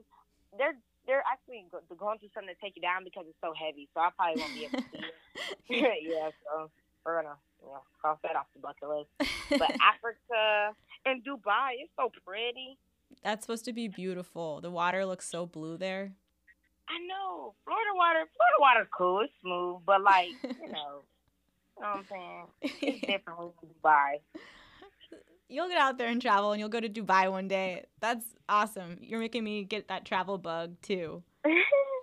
[0.59, 0.75] they're
[1.07, 3.87] they're actually go- going through something to take you down because it's so heavy.
[3.93, 5.17] So I probably won't be able to see it.
[6.11, 6.69] yeah, so
[7.05, 9.11] we're gonna you know, cross that off the bucket list.
[9.49, 12.77] But Africa and Dubai, it's so pretty.
[13.23, 14.59] That's supposed to be beautiful.
[14.59, 16.13] The water looks so blue there.
[16.89, 18.25] I know Florida water.
[18.35, 19.21] Florida water's cool.
[19.21, 21.05] It's smooth, but like you know,
[21.77, 22.45] you know what I'm saying.
[22.61, 24.19] It's different you Dubai.
[25.49, 27.85] You'll get out there and travel and you'll go to Dubai one day.
[27.99, 28.97] That's awesome.
[29.01, 31.23] You're making me get that travel bug too.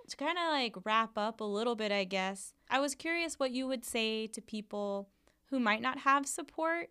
[0.09, 3.51] To kind of like wrap up a little bit, I guess, I was curious what
[3.51, 5.07] you would say to people
[5.45, 6.89] who might not have support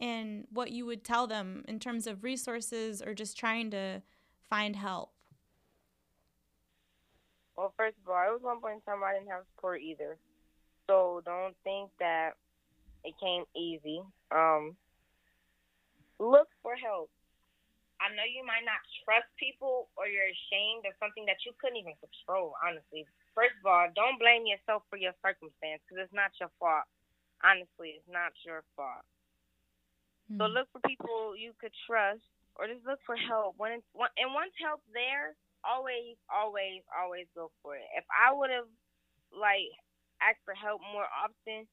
[0.00, 4.02] and what you would tell them in terms of resources or just trying to
[4.48, 5.10] find help.
[7.56, 10.16] Well, first of all, I was one point in time I didn't have support either.
[10.88, 12.34] So don't think that
[13.02, 14.00] it came easy.
[14.30, 14.76] Um,
[16.18, 17.10] look for help.
[18.02, 21.78] I know you might not trust people or you're ashamed of something that you couldn't
[21.78, 23.06] even control, honestly.
[23.32, 26.86] First of all, don't blame yourself for your circumstance because it's not your fault.
[27.42, 29.04] Honestly, it's not your fault.
[30.38, 30.52] So Hmm.
[30.52, 32.24] look for people you could trust,
[32.56, 33.54] or just look for help.
[33.58, 35.34] When it's, when, and once help's there,
[35.64, 37.86] always, always, always go for it.
[37.96, 38.68] If I would have
[39.32, 39.70] like
[40.22, 41.66] asked for help more often,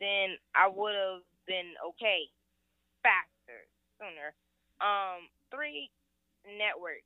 [0.00, 2.28] then I would have been okay
[3.02, 3.35] faster,
[3.98, 4.34] sooner.
[4.80, 5.90] Um, three,
[6.46, 7.02] network.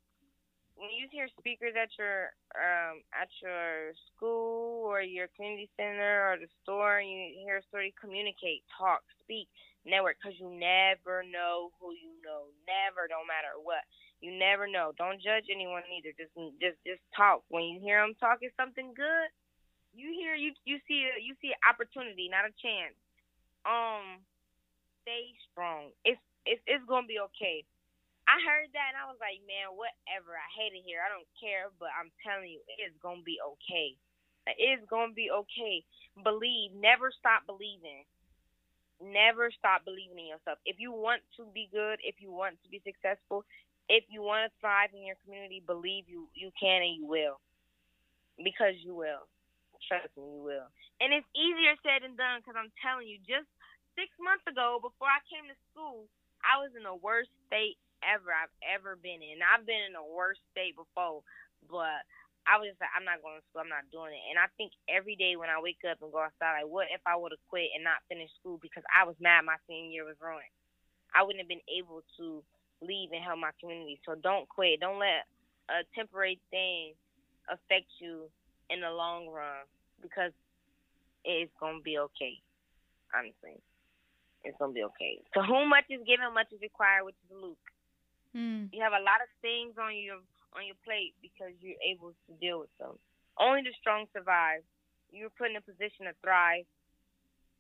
[0.76, 6.36] when you hear speakers at your um at your school or your community center or
[6.40, 9.48] the store, and you hear a story, communicate, talk, speak,
[9.84, 12.48] network, because you never know who you know.
[12.64, 13.84] Never, don't matter what.
[14.20, 14.92] You never know.
[14.96, 16.12] Don't judge anyone either.
[16.16, 17.44] Just just just talk.
[17.48, 19.28] When you hear them talking something good,
[19.92, 22.96] you hear you you see you see opportunity, not a chance.
[23.68, 24.24] Um,
[25.04, 25.92] stay strong.
[26.04, 27.64] It's it's it's gonna be okay.
[28.30, 30.38] I heard that and I was like, man, whatever.
[30.38, 31.02] I hate it here.
[31.02, 33.98] I don't care, but I'm telling you, it's gonna be okay.
[34.54, 35.82] It's gonna be okay.
[36.22, 36.70] Believe.
[36.76, 38.06] Never stop believing.
[39.02, 40.60] Never stop believing in yourself.
[40.68, 43.48] If you want to be good, if you want to be successful,
[43.90, 47.42] if you want to thrive in your community, believe you you can and you will.
[48.38, 49.26] Because you will.
[49.88, 50.68] Trust me, you will.
[51.00, 53.48] And it's easier said than done because I'm telling you, just
[53.98, 56.06] six months ago, before I came to school,
[56.42, 59.44] I was in the worst state ever I've ever been in.
[59.44, 61.20] I've been in the worst state before,
[61.68, 62.04] but
[62.48, 63.60] I was just like, I'm not going to school.
[63.60, 64.24] I'm not doing it.
[64.32, 67.04] And I think every day when I wake up and go outside, like, what if
[67.04, 70.08] I would have quit and not finished school because I was mad my senior year
[70.08, 70.48] was ruined?
[71.12, 72.40] I wouldn't have been able to
[72.80, 74.00] leave and help my community.
[74.06, 74.80] So don't quit.
[74.80, 75.28] Don't let
[75.68, 76.96] a temporary thing
[77.52, 78.30] affect you
[78.70, 79.68] in the long run
[80.00, 80.32] because
[81.24, 82.40] it's gonna be okay.
[83.12, 83.60] Honestly,
[84.44, 85.20] it's gonna be okay.
[85.34, 87.66] To whom much is given, much is required, which is Luke.
[88.36, 88.70] Mm.
[88.72, 90.22] You have a lot of things on your
[90.56, 92.98] on your plate because you're able to deal with them.
[93.38, 94.66] Only the strong survive.
[95.10, 96.66] You're put in a position to thrive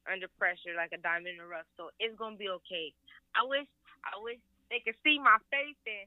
[0.08, 1.68] under pressure like a diamond in the rough.
[1.76, 2.94] So it's gonna be okay.
[3.34, 3.68] I wish
[4.06, 6.06] I wish they could see my face and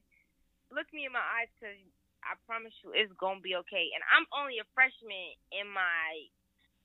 [0.72, 1.76] look me in my eyes because
[2.24, 3.92] I promise you it's gonna be okay.
[3.92, 6.28] And I'm only a freshman in my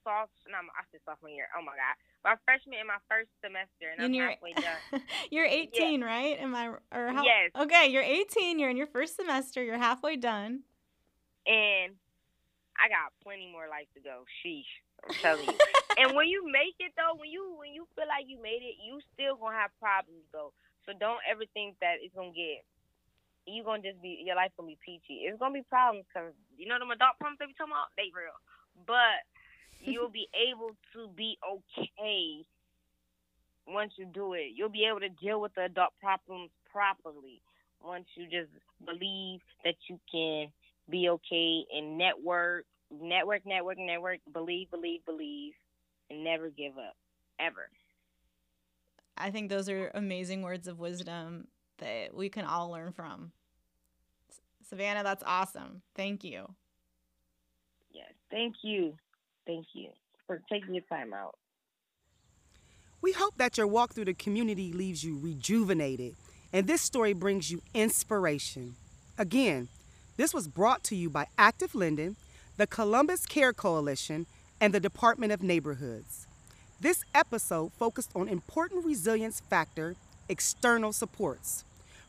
[0.03, 1.47] sophomore, no, I said sophomore year.
[1.55, 5.01] Oh my god, my freshman in my first semester, and, and I'm you're, halfway done.
[5.32, 6.05] you're 18, yeah.
[6.05, 6.38] right?
[6.39, 6.67] Am I?
[6.67, 7.51] Or how, yes.
[7.57, 8.59] Okay, you're 18.
[8.59, 9.63] You're in your first semester.
[9.63, 10.63] You're halfway done.
[11.47, 11.95] And
[12.80, 14.24] I got plenty more life to go.
[14.39, 14.70] Sheesh,
[15.03, 15.57] I'm telling you.
[15.99, 18.80] and when you make it though, when you when you feel like you made it,
[18.80, 20.51] you still gonna have problems though.
[20.88, 22.63] So don't ever think that it's gonna get.
[23.47, 25.28] You gonna just be your life gonna be peachy.
[25.28, 27.91] It's gonna be problems because you know them adult problems they be talking about.
[27.99, 28.36] They real,
[28.88, 29.24] but
[29.80, 32.45] you'll be able to be okay
[33.67, 34.51] once you do it.
[34.55, 37.41] You'll be able to deal with the adult problems properly
[37.84, 38.51] once you just
[38.86, 40.47] believe that you can
[40.89, 45.53] be okay and network, network, network, network, believe, believe, believe,
[46.09, 46.95] and never give up.
[47.39, 47.69] Ever.
[49.17, 53.32] I think those are amazing words of wisdom that we can all learn from.
[54.67, 55.82] Savannah, that's awesome.
[55.95, 56.47] Thank you.
[57.91, 58.95] Yes, thank you.
[59.50, 59.89] Thank you
[60.28, 61.34] for taking your time out.
[63.02, 66.14] We hope that your walk through the community leaves you rejuvenated
[66.54, 68.76] and this story brings you inspiration.
[69.18, 69.68] Again,
[70.18, 72.16] this was brought to you by Active Linden,
[72.58, 74.28] the Columbus Care Coalition,
[74.62, 76.28] and the Department of Neighborhoods.
[76.80, 79.95] This episode focused on important resilience factor
[80.28, 81.64] external supports.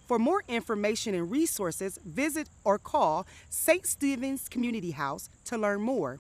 [0.07, 3.87] For more information and resources, visit or call St.
[3.87, 6.19] Stephen's Community House to learn more.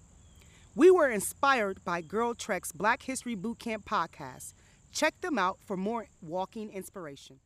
[0.76, 4.54] We were inspired by GirlTrek's Black History Bootcamp podcast.
[4.92, 7.40] Check them out for more walking inspiration.